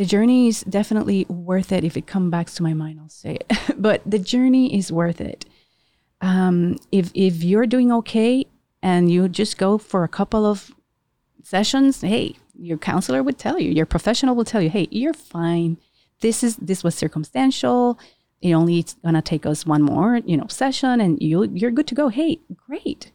the 0.00 0.06
journey 0.06 0.48
is 0.48 0.62
definitely 0.62 1.26
worth 1.28 1.72
it 1.72 1.84
if 1.84 1.94
it 1.94 2.06
comes 2.06 2.30
back 2.30 2.46
to 2.46 2.62
my 2.62 2.72
mind 2.72 2.98
i'll 2.98 3.10
say 3.10 3.34
it. 3.34 3.52
But 3.76 4.00
the 4.06 4.18
journey 4.18 4.74
is 4.78 4.90
worth 4.90 5.20
it. 5.20 5.44
Um, 6.22 6.78
if 6.90 7.10
if 7.12 7.44
you're 7.44 7.66
doing 7.66 7.92
okay 8.00 8.46
and 8.82 9.10
you 9.12 9.28
just 9.28 9.58
go 9.58 9.76
for 9.76 10.02
a 10.02 10.08
couple 10.08 10.46
of 10.46 10.70
sessions 11.42 12.00
hey 12.00 12.36
your 12.58 12.78
counselor 12.78 13.22
would 13.22 13.36
tell 13.36 13.58
you 13.58 13.70
your 13.70 13.84
professional 13.84 14.34
will 14.34 14.46
tell 14.52 14.62
you 14.62 14.70
hey 14.70 14.88
you're 14.90 15.12
fine. 15.36 15.76
This 16.20 16.42
is 16.42 16.56
this 16.56 16.82
was 16.82 16.94
circumstantial. 16.94 17.98
It 18.40 18.54
only 18.54 18.78
it's 18.78 18.94
gonna 19.04 19.20
take 19.20 19.44
us 19.44 19.66
one 19.66 19.82
more 19.82 20.16
you 20.30 20.38
know 20.38 20.46
session 20.48 21.02
and 21.02 21.20
you 21.20 21.44
you're 21.60 21.76
good 21.78 21.88
to 21.88 21.94
go. 21.94 22.08
Hey 22.08 22.38
great. 22.66 23.12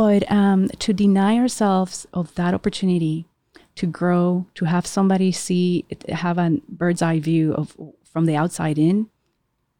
But 0.00 0.22
um, 0.30 0.68
to 0.84 0.94
deny 0.94 1.36
ourselves 1.38 2.06
of 2.14 2.34
that 2.36 2.54
opportunity 2.54 3.26
to 3.76 3.86
grow, 3.86 4.46
to 4.54 4.64
have 4.66 4.86
somebody 4.86 5.32
see, 5.32 5.84
have 6.08 6.38
a 6.38 6.58
bird's 6.68 7.02
eye 7.02 7.20
view 7.20 7.54
of 7.54 7.76
from 8.04 8.26
the 8.26 8.36
outside 8.36 8.78
in, 8.78 9.08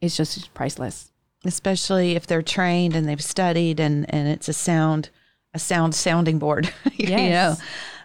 it's 0.00 0.16
just 0.16 0.52
priceless. 0.54 1.10
Especially 1.44 2.12
if 2.16 2.26
they're 2.26 2.42
trained 2.42 2.94
and 2.96 3.08
they've 3.08 3.22
studied 3.22 3.80
and, 3.80 4.06
and 4.14 4.28
it's 4.28 4.48
a 4.48 4.52
sound, 4.52 5.10
a 5.52 5.58
sound 5.58 5.94
sounding 5.94 6.38
board. 6.38 6.72
you 6.94 7.08
Yes. 7.08 7.58
know, 7.58 7.64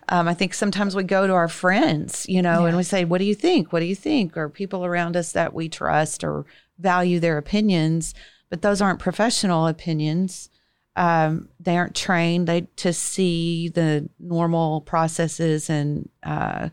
um, 0.09 0.27
I 0.27 0.33
think 0.33 0.53
sometimes 0.53 0.95
we 0.95 1.03
go 1.03 1.27
to 1.27 1.33
our 1.33 1.47
friends, 1.47 2.25
you 2.27 2.41
know, 2.41 2.65
and 2.65 2.77
we 2.77 2.83
say, 2.83 3.03
"What 3.05 3.17
do 3.17 3.25
you 3.25 3.35
think? 3.35 3.73
What 3.73 3.81
do 3.81 3.85
you 3.85 3.95
think?" 3.95 4.37
Or 4.37 4.47
people 4.49 4.85
around 4.85 5.17
us 5.17 5.33
that 5.33 5.53
we 5.53 5.67
trust 5.69 6.23
or 6.23 6.45
value 6.79 7.19
their 7.19 7.37
opinions, 7.37 8.13
but 8.49 8.61
those 8.61 8.81
aren't 8.81 8.99
professional 8.99 9.67
opinions. 9.67 10.49
Um, 10.97 11.47
they 11.59 11.77
aren't 11.77 11.95
trained 11.95 12.47
they, 12.47 12.61
to 12.77 12.91
see 12.91 13.69
the 13.69 14.09
normal 14.19 14.81
processes 14.81 15.69
and 15.69 16.09
uh, 16.23 16.69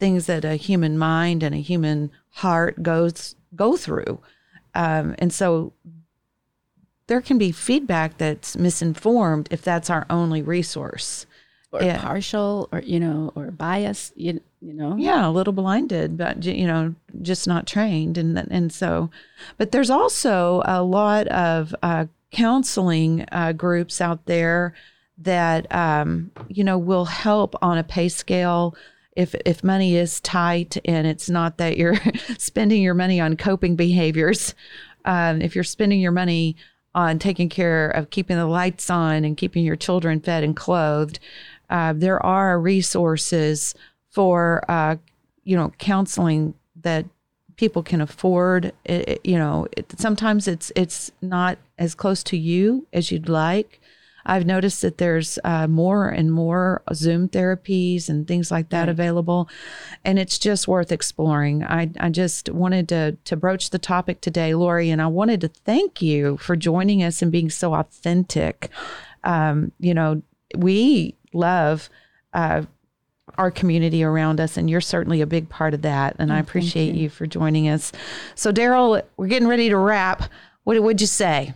things 0.00 0.26
that 0.26 0.44
a 0.44 0.56
human 0.56 0.98
mind 0.98 1.42
and 1.44 1.54
a 1.54 1.58
human 1.58 2.10
heart 2.30 2.82
goes 2.82 3.36
go 3.54 3.76
through, 3.76 4.20
um, 4.74 5.14
and 5.18 5.32
so 5.32 5.72
there 7.06 7.20
can 7.20 7.38
be 7.38 7.52
feedback 7.52 8.18
that's 8.18 8.56
misinformed 8.56 9.48
if 9.50 9.62
that's 9.62 9.90
our 9.90 10.06
only 10.10 10.42
resource. 10.42 11.26
Or 11.70 11.82
Yeah. 11.82 12.02
partial, 12.02 12.68
or 12.70 12.80
you 12.80 13.00
know, 13.00 13.32
or 13.34 13.50
bias. 13.50 14.12
You, 14.14 14.40
you 14.60 14.74
know. 14.74 14.96
yeah, 14.98 15.26
a 15.26 15.30
little 15.30 15.54
blinded, 15.54 16.18
but 16.18 16.44
you 16.44 16.66
know, 16.66 16.94
just 17.22 17.46
not 17.46 17.66
trained, 17.66 18.18
and 18.18 18.36
and 18.38 18.70
so, 18.72 19.08
but 19.56 19.72
there's 19.72 19.88
also 19.88 20.62
a 20.66 20.82
lot 20.82 21.26
of 21.28 21.74
uh, 21.82 22.06
counseling 22.32 23.24
uh, 23.32 23.52
groups 23.52 24.00
out 24.00 24.26
there 24.26 24.74
that 25.18 25.72
um, 25.72 26.30
you 26.48 26.64
know 26.64 26.78
will 26.78 27.04
help 27.04 27.54
on 27.62 27.78
a 27.78 27.84
pay 27.84 28.08
scale. 28.08 28.74
If 29.14 29.34
if 29.46 29.62
money 29.62 29.96
is 29.96 30.20
tight 30.20 30.78
and 30.86 31.06
it's 31.06 31.28
not 31.28 31.58
that 31.58 31.76
you're 31.76 31.96
spending 32.38 32.82
your 32.82 32.94
money 32.94 33.20
on 33.20 33.36
coping 33.36 33.76
behaviors, 33.76 34.54
um, 35.04 35.42
if 35.42 35.54
you're 35.54 35.64
spending 35.64 36.00
your 36.00 36.12
money 36.12 36.56
on 36.94 37.18
taking 37.18 37.48
care 37.48 37.88
of 37.90 38.10
keeping 38.10 38.36
the 38.36 38.46
lights 38.46 38.90
on 38.90 39.24
and 39.24 39.36
keeping 39.36 39.64
your 39.64 39.76
children 39.76 40.20
fed 40.20 40.44
and 40.44 40.56
clothed, 40.56 41.18
uh, 41.70 41.92
there 41.94 42.24
are 42.24 42.58
resources 42.58 43.74
for 44.10 44.64
uh, 44.70 44.96
you 45.44 45.56
know 45.56 45.70
counseling 45.78 46.54
that 46.82 47.04
people 47.56 47.82
can 47.82 48.00
afford. 48.00 48.72
It, 48.84 49.08
it- 49.08 49.20
you 49.24 49.38
know, 49.38 49.66
it, 49.76 49.92
sometimes 50.00 50.48
it's 50.48 50.72
it's 50.74 51.12
not 51.20 51.58
as 51.82 51.94
close 51.96 52.22
to 52.22 52.36
you 52.36 52.86
as 52.92 53.10
you'd 53.10 53.28
like. 53.28 53.80
I've 54.24 54.46
noticed 54.46 54.82
that 54.82 54.98
there's 54.98 55.36
uh, 55.42 55.66
more 55.66 56.08
and 56.08 56.32
more 56.32 56.82
Zoom 56.94 57.28
therapies 57.28 58.08
and 58.08 58.24
things 58.28 58.52
like 58.52 58.68
that 58.68 58.82
Right. 58.82 58.88
available, 58.88 59.48
and 60.04 60.16
it's 60.16 60.38
just 60.38 60.68
worth 60.68 60.92
exploring. 60.92 61.64
I, 61.64 61.90
I 61.98 62.08
just 62.08 62.48
wanted 62.48 62.88
to 62.90 63.16
to 63.24 63.36
broach 63.36 63.70
the 63.70 63.80
topic 63.80 64.20
today, 64.20 64.54
Lori, 64.54 64.90
and 64.90 65.02
I 65.02 65.08
wanted 65.08 65.40
to 65.40 65.48
thank 65.48 66.00
you 66.00 66.36
for 66.36 66.54
joining 66.54 67.02
us 67.02 67.20
and 67.20 67.32
being 67.32 67.50
so 67.50 67.74
authentic. 67.74 68.68
Um, 69.24 69.72
you 69.80 69.92
know, 69.92 70.22
we 70.56 71.16
love 71.32 71.90
uh, 72.32 72.62
our 73.38 73.50
community 73.50 74.04
around 74.04 74.38
us, 74.38 74.56
and 74.56 74.70
you're 74.70 74.80
certainly 74.80 75.20
a 75.20 75.26
big 75.26 75.48
part 75.48 75.74
of 75.74 75.82
that. 75.82 76.14
And 76.20 76.32
I 76.32 76.38
appreciate 76.38 76.94
you. 76.94 77.02
you. 77.04 77.08
for 77.10 77.26
joining 77.26 77.68
us. 77.68 77.90
So, 78.36 78.52
Daryl, 78.52 79.02
we're 79.16 79.26
getting 79.26 79.48
ready 79.48 79.68
to 79.68 79.76
wrap. 79.76 80.30
What 80.62 80.80
would 80.80 81.00
you 81.00 81.08
say? 81.08 81.54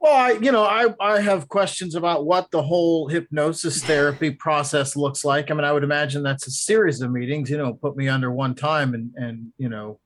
Well, 0.00 0.14
I, 0.14 0.30
you 0.32 0.52
know, 0.52 0.62
I, 0.62 0.94
I 1.00 1.20
have 1.20 1.48
questions 1.48 1.96
about 1.96 2.24
what 2.24 2.50
the 2.50 2.62
whole 2.62 3.08
hypnosis 3.08 3.82
therapy 3.90 4.30
process 4.30 4.94
looks 4.94 5.24
like. 5.24 5.50
I 5.50 5.54
mean, 5.54 5.64
I 5.64 5.72
would 5.72 5.82
imagine 5.82 6.22
that's 6.22 6.46
a 6.46 6.52
series 6.52 7.00
of 7.00 7.10
meetings, 7.10 7.50
you 7.50 7.58
know, 7.58 7.74
put 7.74 7.96
me 7.96 8.08
under 8.08 8.30
one 8.30 8.54
time 8.54 8.94
and, 8.94 9.12
and, 9.16 9.52
you 9.58 9.68
know, 9.68 9.98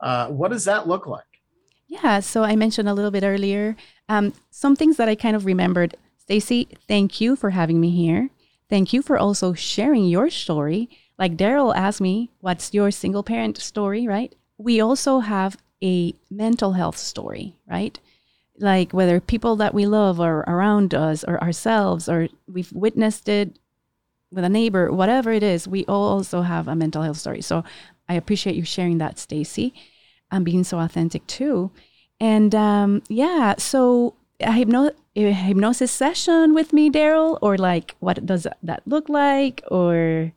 uh, 0.00 0.28
what 0.28 0.50
does 0.50 0.64
that 0.64 0.88
look 0.88 1.06
like? 1.06 1.24
Yeah. 1.88 2.20
So 2.20 2.42
I 2.42 2.56
mentioned 2.56 2.88
a 2.88 2.94
little 2.94 3.10
bit 3.10 3.24
earlier, 3.24 3.76
um, 4.08 4.32
some 4.50 4.76
things 4.76 4.96
that 4.96 5.08
I 5.08 5.14
kind 5.14 5.36
of 5.36 5.44
remembered. 5.44 5.96
Stacy, 6.18 6.68
thank 6.86 7.20
you 7.20 7.36
for 7.36 7.50
having 7.50 7.80
me 7.80 7.90
here. 7.90 8.30
Thank 8.68 8.92
you 8.92 9.02
for 9.02 9.18
also 9.18 9.54
sharing 9.54 10.06
your 10.06 10.30
story. 10.30 10.90
Like 11.18 11.36
Daryl 11.36 11.74
asked 11.74 12.00
me, 12.00 12.30
what's 12.40 12.72
your 12.72 12.90
single 12.90 13.22
parent 13.22 13.58
story, 13.58 14.06
right? 14.06 14.34
We 14.58 14.80
also 14.80 15.20
have 15.20 15.56
a 15.82 16.14
mental 16.30 16.72
health 16.72 16.98
story, 16.98 17.56
right? 17.66 17.98
Like 18.58 18.92
whether 18.92 19.20
people 19.20 19.56
that 19.56 19.74
we 19.74 19.86
love 19.86 20.20
are 20.20 20.40
around 20.48 20.94
us 20.94 21.24
or 21.24 21.40
ourselves 21.42 22.08
or 22.08 22.28
we've 22.46 22.72
witnessed 22.72 23.28
it 23.28 23.58
with 24.30 24.44
a 24.44 24.48
neighbor 24.48 24.92
whatever 24.92 25.32
it 25.32 25.42
is 25.42 25.66
we 25.66 25.84
all 25.86 26.08
also 26.08 26.42
have 26.42 26.68
a 26.68 26.76
mental 26.76 27.02
health 27.02 27.18
story. 27.18 27.42
So 27.42 27.64
i 28.08 28.14
appreciate 28.14 28.56
you 28.56 28.64
sharing 28.64 28.98
that 28.98 29.18
stacy 29.18 29.74
and 30.30 30.44
being 30.44 30.64
so 30.64 30.78
authentic 30.78 31.26
too. 31.26 31.70
And 32.20 32.54
um, 32.54 33.02
yeah 33.08 33.54
so 33.58 34.14
a, 34.40 34.52
hypno- 34.52 34.94
a 35.16 35.32
hypnosis 35.32 35.90
session 35.90 36.54
with 36.54 36.72
me 36.72 36.90
daryl 36.90 37.38
or 37.42 37.56
like 37.56 37.96
what 38.00 38.24
does 38.24 38.46
that 38.62 38.82
look 38.86 39.08
like? 39.08 39.62
Or 39.70 40.32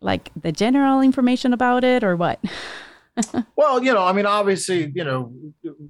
like 0.00 0.30
the 0.40 0.52
general 0.52 1.00
information 1.00 1.52
about 1.52 1.84
it 1.84 2.04
or 2.04 2.16
what 2.16 2.38
well, 3.56 3.82
you 3.82 3.92
know, 3.92 4.04
I 4.04 4.12
mean, 4.12 4.26
obviously, 4.26 4.92
you 4.94 5.04
know, 5.04 5.32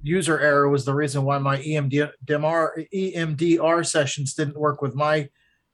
user 0.01 0.39
error 0.39 0.69
was 0.69 0.85
the 0.85 0.93
reason 0.93 1.23
why 1.23 1.37
my 1.37 1.57
EMDR, 1.57 2.11
EMDR 2.29 3.85
sessions 3.85 4.33
didn't 4.33 4.57
work 4.57 4.81
with 4.81 4.95
my 4.95 5.29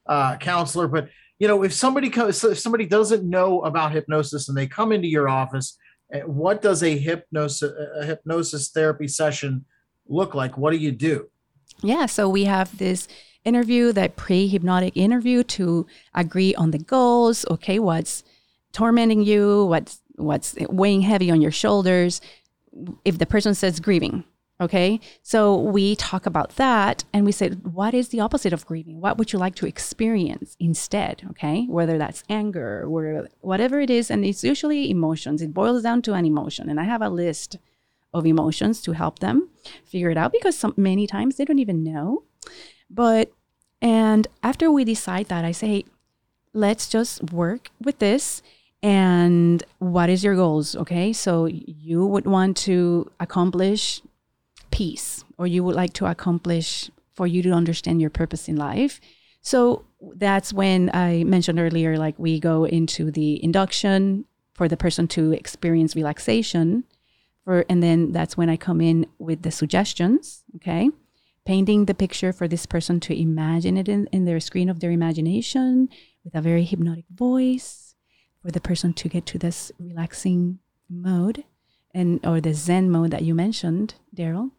uh, 0.07 0.37
counselor. 0.37 0.87
But 0.87 1.09
you 1.39 1.47
know, 1.47 1.63
if 1.63 1.73
somebody 1.73 2.09
comes, 2.09 2.43
if 2.43 2.59
somebody 2.59 2.85
doesn't 2.85 3.27
know 3.27 3.61
about 3.61 3.91
hypnosis 3.91 4.47
and 4.49 4.57
they 4.57 4.67
come 4.67 4.91
into 4.91 5.07
your 5.07 5.27
office, 5.27 5.77
eh, 6.13 6.21
what 6.21 6.61
does 6.61 6.83
a 6.83 6.97
hypnosis 6.97 7.71
a 7.99 8.05
hypnosis 8.05 8.69
therapy 8.69 9.07
session 9.07 9.65
look 10.07 10.33
like? 10.33 10.57
What 10.57 10.71
do 10.71 10.77
you 10.77 10.91
do? 10.91 11.29
Yeah, 11.81 12.05
so 12.05 12.29
we 12.29 12.45
have 12.45 12.77
this 12.77 13.07
interview, 13.43 13.91
that 13.93 14.15
pre-hypnotic 14.15 14.95
interview 14.97 15.43
to 15.43 15.85
agree 16.13 16.55
on 16.55 16.71
the 16.71 16.79
goals. 16.79 17.45
Okay, 17.51 17.79
what's 17.79 18.23
tormenting 18.71 19.21
you? 19.21 19.65
What's 19.65 20.01
what's 20.15 20.56
weighing 20.69 21.01
heavy 21.01 21.30
on 21.32 21.41
your 21.41 21.51
shoulders 21.51 22.21
if 23.04 23.17
the 23.17 23.25
person 23.25 23.54
says 23.56 23.80
grieving 23.80 24.23
okay? 24.62 24.99
So 25.21 25.60
we 25.60 25.95
talk 25.95 26.25
about 26.25 26.56
that 26.56 27.04
and 27.13 27.25
we 27.25 27.32
said 27.32 27.73
what 27.73 27.93
is 27.93 28.10
the 28.10 28.19
opposite 28.19 28.54
of 28.54 28.65
grieving? 28.65 29.01
What 29.01 29.17
would 29.17 29.34
you 29.34 29.39
like 29.39 29.56
to 29.56 29.67
experience 29.67 30.56
instead 30.60 31.23
okay? 31.32 31.65
Whether 31.67 31.97
that's 31.97 32.23
anger 32.30 32.84
or 32.86 33.28
whatever 33.41 33.80
it 33.80 33.89
is 33.89 34.10
and 34.10 34.23
it's 34.25 34.43
usually 34.43 34.89
emotions. 34.89 35.41
It 35.41 35.54
boils 35.54 35.84
down 35.84 36.01
to 36.04 36.13
an 36.13 36.25
emotion. 36.25 36.69
And 36.69 36.80
i 36.80 36.84
have 36.84 37.01
a 37.01 37.10
list 37.10 37.58
of 38.13 38.25
emotions 38.25 38.82
to 38.82 38.93
help 38.93 39.19
them 39.19 39.49
figure 39.84 40.10
it 40.10 40.17
out 40.17 40.32
because 40.32 40.63
many 40.78 41.06
times 41.06 41.36
they 41.36 41.45
don't 41.45 41.60
even 41.60 41.84
know. 41.84 42.23
But 42.89 43.32
and 43.82 44.28
after 44.41 44.71
we 44.71 44.86
decide 44.86 45.28
that 45.28 45.43
i 45.43 45.51
say 45.51 45.84
let's 46.54 46.88
just 46.88 47.32
work 47.32 47.69
with 47.84 47.99
this 47.99 48.41
and 48.86 49.63
what 49.80 50.12
is 50.12 50.24
your 50.24 50.36
goals 50.36 50.76
okay? 50.76 51.12
So 51.12 51.45
you 51.48 52.06
would 52.06 52.28
want 52.28 52.56
to 52.69 53.10
accomplish 53.19 54.00
peace 54.69 55.26
or 55.39 55.48
you 55.48 55.63
would 55.63 55.76
like 55.76 55.93
to 55.93 56.06
accomplish 56.06 56.91
for 57.15 57.26
you 57.26 57.41
to 57.41 57.50
understand 57.50 58.00
your 58.00 58.12
purpose 58.12 58.48
in 58.48 58.58
life. 58.58 59.02
So 59.41 59.86
that's 60.17 60.54
when 60.54 60.91
i 60.93 61.24
mentioned 61.24 61.60
earlier 61.60 61.98
like 61.98 62.13
we 62.19 62.39
go 62.39 62.63
into 62.63 63.10
the 63.10 63.43
induction 63.43 64.26
for 64.54 64.67
the 64.67 64.78
person 64.78 65.08
to 65.08 65.32
experience 65.32 65.95
relaxation 65.95 66.84
for 67.43 67.65
and 67.67 67.82
then 67.82 68.12
that's 68.12 68.38
when 68.38 68.50
i 68.52 68.56
come 68.56 68.82
in 68.82 69.08
with 69.17 69.41
the 69.41 69.52
suggestions 69.52 70.43
okay? 70.58 70.91
Painting 71.43 71.86
the 71.86 71.95
picture 71.95 72.34
for 72.34 72.48
this 72.48 72.65
person 72.65 73.00
to 73.02 73.19
imagine 73.19 73.78
it 73.78 73.88
in, 73.88 74.08
in 74.12 74.26
their 74.26 74.39
screen 74.39 74.69
of 74.69 74.80
their 74.80 74.91
imagination 74.91 75.89
with 76.24 76.36
a 76.36 76.41
very 76.41 76.63
hypnotic 76.63 77.06
voice 77.10 77.85
for 78.45 78.51
the 78.51 78.62
person 78.62 78.93
to 78.93 79.10
get 79.10 79.25
to 79.25 79.39
this 79.39 79.71
relaxing 79.79 80.60
mode 80.88 81.43
and 81.95 82.23
or 82.23 82.39
the 82.39 82.53
zen 82.53 82.91
mode 82.91 83.10
that 83.10 83.23
you 83.23 83.34
mentioned 83.34 83.95
daryl. 84.15 84.51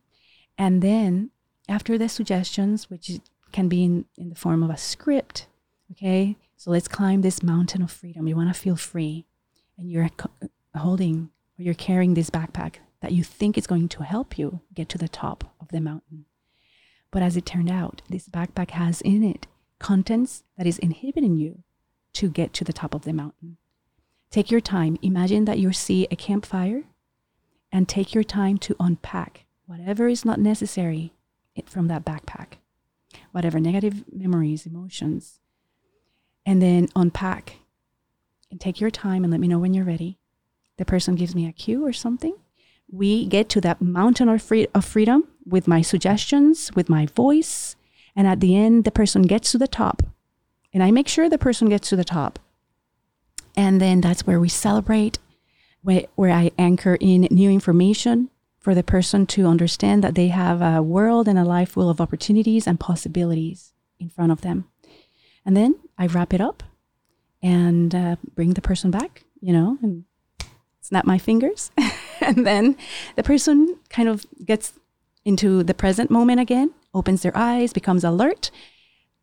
And 0.59 0.83
then 0.83 1.31
after 1.68 1.96
the 1.96 2.09
suggestions 2.09 2.90
which 2.90 3.12
can 3.53 3.68
be 3.68 3.85
in, 3.85 4.05
in 4.18 4.29
the 4.29 4.35
form 4.35 4.64
of 4.64 4.70
a 4.70 4.77
script 4.77 5.46
okay? 5.92 6.37
So 6.57 6.72
let's 6.72 6.88
climb 6.88 7.22
this 7.22 7.44
mountain 7.44 7.81
of 7.81 7.92
freedom. 7.92 8.27
You 8.27 8.35
want 8.35 8.53
to 8.53 8.61
feel 8.61 8.75
free 8.75 9.25
and 9.79 9.88
you're 9.88 10.11
uh, 10.18 10.49
holding 10.77 11.31
or 11.57 11.62
you're 11.62 11.75
carrying 11.75 12.14
this 12.14 12.29
backpack 12.29 12.77
that 13.03 13.12
you 13.12 13.22
think 13.22 13.57
is 13.57 13.68
going 13.68 13.88
to 13.90 14.03
help 14.03 14.37
you 14.37 14.62
get 14.75 14.88
to 14.88 14.99
the 14.99 15.09
top 15.09 15.55
of 15.61 15.68
the 15.68 15.81
mountain. 15.81 16.25
But 17.12 17.22
as 17.22 17.37
it 17.37 17.46
turned 17.46 17.70
out 17.70 18.03
this 18.11 18.29
backpack 18.29 18.70
has 18.70 19.01
in 19.03 19.22
it 19.22 19.46
contents 19.79 20.42
that 20.59 20.66
is 20.66 20.81
inhibiting 20.81 21.37
you 21.37 21.62
to 22.14 22.29
get 22.29 22.53
to 22.55 22.64
the 22.64 22.72
top 22.72 22.92
of 22.92 23.03
the 23.03 23.12
mountain 23.12 23.59
Take 24.37 24.51
your 24.51 24.61
time. 24.61 24.99
Imagine 25.01 25.46
that 25.46 25.59
you 25.59 25.72
see 25.72 26.07
a 26.11 26.14
campfire 26.14 26.83
and 27.72 27.88
take 27.88 28.12
your 28.12 28.22
time 28.22 28.59
to 28.59 28.77
unpack 28.79 29.46
whatever 29.64 30.09
is 30.09 30.27
not 30.27 30.38
necessary 30.38 31.14
from 31.64 31.88
that 31.88 32.05
backpack, 32.05 32.59
whatever 33.33 33.59
negative 33.59 34.05
memories, 34.12 34.66
emotions, 34.66 35.40
and 36.44 36.61
then 36.61 36.88
unpack 36.94 37.61
and 38.51 38.61
take 38.61 38.79
your 38.79 38.90
time 38.90 39.25
and 39.25 39.31
let 39.31 39.40
me 39.40 39.49
know 39.49 39.59
when 39.59 39.72
you're 39.72 39.87
ready. 39.87 40.18
The 40.77 40.85
person 40.85 41.14
gives 41.14 41.35
me 41.35 41.49
a 41.49 41.53
cue 41.53 41.87
or 41.87 41.94
something. 41.94 42.37
We 42.92 43.25
get 43.25 43.49
to 43.49 43.62
that 43.62 43.81
mountain 43.81 44.29
of, 44.29 44.42
free- 44.42 44.68
of 44.75 44.85
freedom 44.85 45.29
with 45.46 45.66
my 45.66 45.81
suggestions, 45.81 46.70
with 46.75 46.90
my 46.90 47.07
voice. 47.07 47.75
And 48.14 48.27
at 48.27 48.40
the 48.40 48.55
end, 48.55 48.85
the 48.85 48.90
person 48.90 49.22
gets 49.22 49.51
to 49.53 49.57
the 49.57 49.66
top. 49.66 50.03
And 50.75 50.83
I 50.83 50.90
make 50.90 51.09
sure 51.09 51.27
the 51.27 51.38
person 51.38 51.70
gets 51.70 51.88
to 51.88 51.96
the 51.96 52.05
top. 52.05 52.38
And 53.57 53.81
then 53.81 54.01
that's 54.01 54.27
where 54.27 54.38
we 54.38 54.49
celebrate, 54.49 55.19
where, 55.83 56.05
where 56.14 56.31
I 56.31 56.51
anchor 56.59 56.97
in 57.01 57.23
new 57.31 57.51
information 57.51 58.31
for 58.59 58.75
the 58.75 58.83
person 58.83 59.27
to 59.27 59.47
understand 59.47 60.05
that 60.05 60.14
they 60.14 60.29
have 60.29 60.61
a 60.61 60.83
world 60.83 61.29
and 61.29 61.38
a 61.38 61.45
life 61.45 61.71
full 61.71 61.88
of 61.88 62.01
opportunities 62.01 62.66
and 62.66 62.79
possibilities 62.79 63.73
in 63.99 64.11
front 64.11 64.33
of 64.33 64.42
them. 64.42 64.66
And 65.45 65.57
then 65.57 65.77
I 65.97 66.07
wrap 66.07 66.35
it 66.35 66.40
up 66.40 66.62
and 67.42 67.95
uh, 67.95 68.16
bring 68.35 68.55
the 68.55 68.61
person 68.61 68.90
back, 68.90 69.25
you 69.40 69.53
know, 69.53 69.79
and 69.83 70.05
snap 70.81 71.05
my 71.05 71.16
fingers. 71.16 71.71
and 72.21 72.47
then 72.47 72.77
the 73.14 73.23
person 73.23 73.79
kind 73.88 74.09
of 74.09 74.27
gets 74.45 74.75
into 75.25 75.62
the 75.62 75.75
present 75.75 76.11
moment 76.11 76.40
again, 76.40 76.73
opens 76.92 77.23
their 77.23 77.37
eyes, 77.37 77.73
becomes 77.73 78.05
alert. 78.05 78.51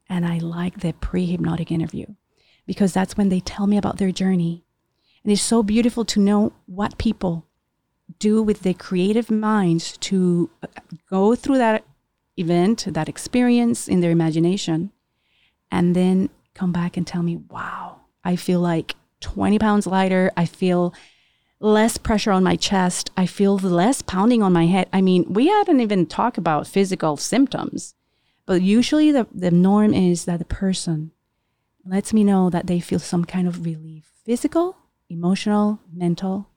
And 0.10 0.26
I 0.26 0.38
like 0.38 0.80
the 0.80 0.94
pre 0.94 1.26
hypnotic 1.26 1.72
interview 1.72 2.08
because 2.66 2.94
that's 2.94 3.18
when 3.18 3.30
they 3.30 3.40
tell 3.40 3.68
me 3.68 3.78
about 3.78 3.98
their 3.98 4.12
journey. 4.12 4.64
And 5.24 5.32
it's 5.32 5.42
so 5.42 5.64
beautiful 5.64 6.06
to 6.06 6.20
know 6.20 6.54
what 6.66 6.98
people 6.98 7.46
do 8.20 8.42
with 8.42 8.62
their 8.62 8.74
creative 8.74 9.32
minds 9.32 9.98
to 9.98 10.50
uh, 10.62 10.68
go 11.10 11.36
through 11.36 11.58
that 11.58 11.84
event, 12.38 12.86
that 12.88 13.10
experience 13.10 13.88
in 13.88 14.02
their 14.02 14.12
imagination, 14.12 14.92
and 15.72 15.96
then 15.96 16.30
come 16.54 16.72
back 16.72 16.98
and 16.98 17.08
tell 17.08 17.24
me, 17.24 17.38
wow, 17.50 18.02
I 18.24 18.36
feel 18.36 18.60
like 18.60 18.96
20 19.22 19.58
pounds 19.60 19.88
lighter. 19.88 20.32
I 20.36 20.46
feel 20.46 20.94
less 21.60 21.98
pressure 21.98 22.32
on 22.32 22.44
my 22.44 22.56
chest. 22.56 23.10
I 23.16 23.26
feel 23.26 23.58
less 23.58 24.02
pounding 24.02 24.44
on 24.44 24.54
my 24.54 24.68
head. 24.68 24.90
I 24.92 25.02
mean, 25.02 25.26
we 25.34 25.48
haven't 25.48 25.80
even 25.80 26.06
talked 26.06 26.38
about 26.38 26.68
physical 26.68 27.18
symptoms, 27.18 27.96
but 28.46 28.62
usually 28.62 29.12
the, 29.12 29.28
the 29.34 29.52
norm 29.52 29.94
is 29.94 30.26
that 30.26 30.40
the 30.40 30.46
person 30.46 31.12
lets 31.86 32.14
me 32.14 32.24
know 32.24 32.50
that 32.50 32.68
they 32.68 32.80
feel 32.80 33.00
some 33.00 33.26
kind 33.26 33.46
of 33.48 33.66
relief 33.66 34.12
physical, 34.26 34.78
emotional, 35.10 35.80
mental, 35.92 36.48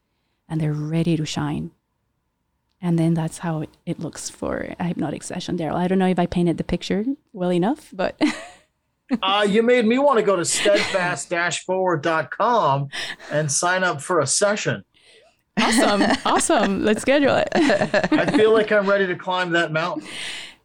and 0.49 0.61
they're 0.61 0.73
ready 0.73 1.17
to 1.17 1.27
shine. 1.27 1.73
And 2.81 2.97
then 2.99 3.15
that's 3.15 3.39
how 3.39 3.63
it, 3.63 3.71
it 3.85 3.99
looks 3.99 4.31
for 4.31 4.75
a 4.79 4.85
hypnotic 4.85 5.25
session, 5.25 5.59
Daryl. 5.59 5.75
I 5.75 5.89
don't 5.89 5.99
know 5.99 6.07
if 6.07 6.19
I 6.19 6.27
painted 6.27 6.59
the 6.59 6.65
picture 6.65 7.05
well 7.33 7.53
enough, 7.53 7.91
but. 7.93 8.21
uh, 9.23 9.47
you 9.49 9.63
made 9.63 9.87
me 9.87 9.99
want 9.99 10.19
to 10.19 10.25
go 10.25 10.37
to 10.37 10.45
steadfast-forward.com 10.45 12.89
and 13.33 13.51
sign 13.51 13.83
up 13.83 14.01
for 14.01 14.21
a 14.21 14.27
session. 14.27 14.85
Awesome. 15.59 16.03
awesome. 16.25 16.85
Let's 16.85 17.03
schedule 17.03 17.35
it. 17.35 17.49
I 17.55 18.31
feel 18.37 18.53
like 18.53 18.71
I'm 18.71 18.89
ready 18.89 19.07
to 19.07 19.17
climb 19.17 19.51
that 19.53 19.73
mountain. 19.73 20.07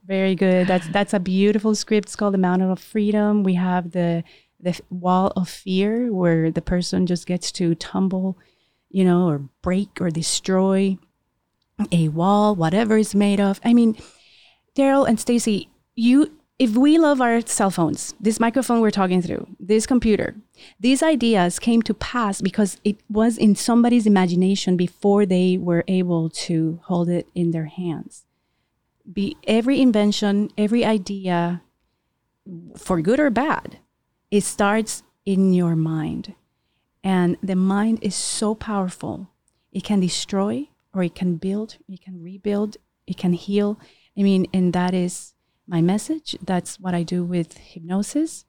Very 0.06 0.36
good. 0.36 0.68
That's 0.68 0.88
that's 0.90 1.14
a 1.14 1.20
beautiful 1.20 1.76
script. 1.76 2.08
It's 2.08 2.16
called 2.16 2.34
The 2.34 2.40
Mountain 2.40 2.72
of 2.72 2.80
Freedom. 2.80 3.44
We 3.44 3.54
have 3.54 3.92
the 3.92 4.24
the 4.62 4.80
wall 4.90 5.34
of 5.36 5.50
fear 5.50 6.12
where 6.14 6.52
the 6.52 6.62
person 6.62 7.06
just 7.06 7.26
gets 7.26 7.52
to 7.54 7.76
tumble, 7.76 8.38
you 8.90 9.04
know, 9.04 9.28
or 9.28 9.40
break 9.62 10.00
or 10.00 10.10
destroy 10.10 10.98
a 11.92 12.10
wall, 12.10 12.56
whatever 12.56 12.98
it's 12.98 13.16
made 13.16 13.40
of. 13.40 13.60
I 13.64 13.74
mean, 13.74 13.98
Daryl 14.76 15.08
and 15.08 15.20
Stacy, 15.20 15.70
you 15.96 16.32
if 16.62 16.76
we 16.76 17.00
love 17.00 17.22
our 17.22 17.42
cell 17.42 17.72
phones, 17.72 18.14
this 18.20 18.40
microphone 18.40 18.82
we're 18.82 18.92
talking 18.92 19.20
through, 19.20 19.48
this 19.60 19.88
computer, 19.88 20.36
these 20.80 21.02
ideas 21.02 21.58
came 21.58 21.82
to 21.82 21.94
pass 21.96 22.40
because 22.40 22.80
it 22.84 22.98
was 23.10 23.36
in 23.36 23.56
somebody's 23.56 24.06
imagination 24.06 24.78
before 24.78 25.26
they 25.26 25.58
were 25.58 25.84
able 25.88 26.30
to 26.30 26.80
hold 26.84 27.10
it 27.10 27.28
in 27.34 27.50
their 27.50 27.66
hands. 27.66 28.26
Be 29.12 29.38
every 29.48 29.82
invention, 29.82 30.52
every 30.56 30.86
idea, 30.86 31.64
for 32.78 33.02
good 33.02 33.20
or 33.20 33.32
bad, 33.32 33.80
it 34.32 34.44
starts 34.44 35.04
in 35.26 35.54
your 35.54 35.76
mind. 35.76 36.34
And 37.04 37.38
the 37.44 37.56
mind 37.56 38.00
is 38.02 38.16
so 38.16 38.56
powerful. 38.56 39.30
It 39.72 39.84
can 39.84 40.00
destroy 40.00 40.70
or 40.94 41.04
it 41.04 41.16
can 41.16 41.36
build, 41.36 41.78
it 41.88 42.02
can 42.02 42.22
rebuild, 42.22 42.78
it 43.08 43.18
can 43.18 43.34
heal. 43.34 43.80
I 44.18 44.24
mean, 44.24 44.48
and 44.54 44.74
that 44.74 44.94
is 44.94 45.34
my 45.68 45.82
message. 45.82 46.36
That's 46.42 46.80
what 46.80 46.94
I 46.94 47.04
do 47.04 47.24
with 47.24 47.58
hypnosis. 47.58 48.46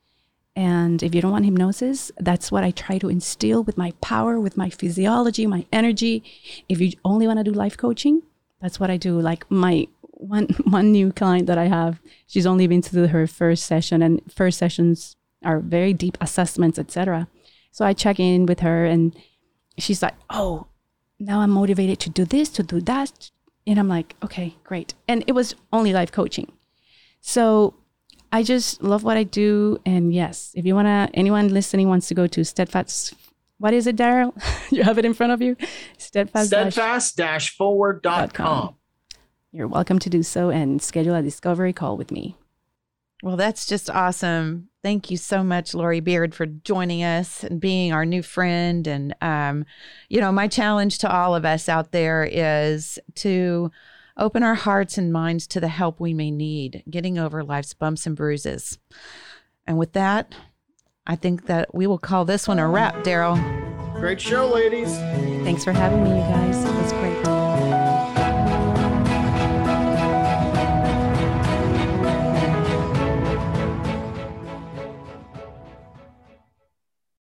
And 0.54 1.02
if 1.02 1.14
you 1.14 1.22
don't 1.22 1.32
want 1.32 1.46
hypnosis, 1.46 2.12
that's 2.18 2.52
what 2.52 2.62
I 2.62 2.72
try 2.72 2.98
to 2.98 3.08
instill 3.08 3.62
with 3.62 3.78
my 3.78 3.92
power, 4.02 4.38
with 4.38 4.56
my 4.56 4.68
physiology, 4.70 5.46
my 5.46 5.64
energy. 5.72 6.22
If 6.68 6.80
you 6.80 6.92
only 7.04 7.26
want 7.26 7.38
to 7.38 7.44
do 7.44 7.52
life 7.52 7.76
coaching, 7.76 8.22
that's 8.60 8.78
what 8.78 8.90
I 8.90 8.96
do. 8.98 9.18
Like 9.18 9.50
my 9.50 9.88
one 10.02 10.48
one 10.64 10.92
new 10.92 11.12
client 11.12 11.46
that 11.46 11.58
I 11.58 11.68
have, 11.68 12.00
she's 12.26 12.46
only 12.46 12.66
been 12.66 12.82
to 12.82 13.08
her 13.08 13.26
first 13.26 13.64
session, 13.64 14.02
and 14.02 14.20
first 14.30 14.58
sessions 14.58 15.16
are 15.44 15.60
very 15.60 15.92
deep 15.92 16.18
assessments, 16.20 16.78
etc. 16.78 17.28
So 17.70 17.84
I 17.84 17.92
check 17.92 18.20
in 18.20 18.46
with 18.46 18.60
her, 18.60 18.84
and 18.84 19.16
she's 19.78 20.02
like, 20.02 20.14
"Oh, 20.30 20.66
now 21.18 21.40
I'm 21.40 21.50
motivated 21.50 21.98
to 22.00 22.10
do 22.10 22.24
this, 22.24 22.48
to 22.50 22.62
do 22.62 22.80
that," 22.82 23.30
and 23.66 23.78
I'm 23.78 23.88
like, 23.88 24.14
"Okay, 24.22 24.56
great." 24.64 24.94
And 25.08 25.24
it 25.26 25.32
was 25.32 25.54
only 25.72 25.92
life 25.92 26.12
coaching. 26.12 26.52
So 27.20 27.74
I 28.32 28.42
just 28.42 28.82
love 28.82 29.04
what 29.04 29.16
I 29.16 29.24
do. 29.24 29.78
And 29.84 30.12
yes, 30.12 30.52
if 30.54 30.64
you 30.64 30.74
want 30.74 30.86
to, 30.86 31.08
anyone 31.14 31.48
listening 31.48 31.88
wants 31.88 32.08
to 32.08 32.14
go 32.14 32.26
to 32.26 32.44
Steadfast, 32.44 33.14
what 33.58 33.74
is 33.74 33.86
it, 33.86 33.96
Daryl? 33.96 34.32
you 34.70 34.82
have 34.82 34.98
it 34.98 35.04
in 35.04 35.14
front 35.14 35.32
of 35.32 35.42
you? 35.42 35.56
Steadfast, 35.98 36.48
Steadfast 36.48 37.50
forward.com. 37.50 38.74
You're 39.52 39.68
welcome 39.68 39.98
to 39.98 40.08
do 40.08 40.22
so 40.22 40.48
and 40.48 40.80
schedule 40.80 41.14
a 41.14 41.22
discovery 41.22 41.74
call 41.74 41.98
with 41.98 42.10
me. 42.10 42.36
Well, 43.22 43.36
that's 43.36 43.66
just 43.66 43.88
awesome. 43.88 44.68
Thank 44.82 45.08
you 45.08 45.16
so 45.16 45.44
much, 45.44 45.74
Lori 45.74 46.00
Beard, 46.00 46.34
for 46.34 46.44
joining 46.44 47.04
us 47.04 47.44
and 47.44 47.60
being 47.60 47.92
our 47.92 48.04
new 48.04 48.20
friend. 48.20 48.84
And, 48.88 49.14
um, 49.22 49.64
you 50.08 50.20
know, 50.20 50.32
my 50.32 50.48
challenge 50.48 50.98
to 50.98 51.10
all 51.10 51.36
of 51.36 51.44
us 51.44 51.68
out 51.68 51.92
there 51.92 52.28
is 52.30 52.98
to 53.16 53.70
open 54.16 54.42
our 54.42 54.56
hearts 54.56 54.98
and 54.98 55.12
minds 55.12 55.46
to 55.46 55.60
the 55.60 55.68
help 55.68 56.00
we 56.00 56.12
may 56.12 56.32
need 56.32 56.82
getting 56.90 57.16
over 57.16 57.44
life's 57.44 57.74
bumps 57.74 58.06
and 58.06 58.16
bruises. 58.16 58.78
And 59.68 59.78
with 59.78 59.92
that, 59.92 60.34
I 61.06 61.14
think 61.14 61.46
that 61.46 61.72
we 61.72 61.86
will 61.86 61.98
call 61.98 62.24
this 62.24 62.48
one 62.48 62.58
a 62.58 62.68
wrap, 62.68 62.96
Daryl. 63.04 63.40
Great 63.94 64.20
show, 64.20 64.48
ladies. 64.48 64.96
Thanks 65.44 65.62
for 65.62 65.72
having 65.72 66.02
me, 66.02 66.10
you 66.10 66.22
guys. 66.22 66.71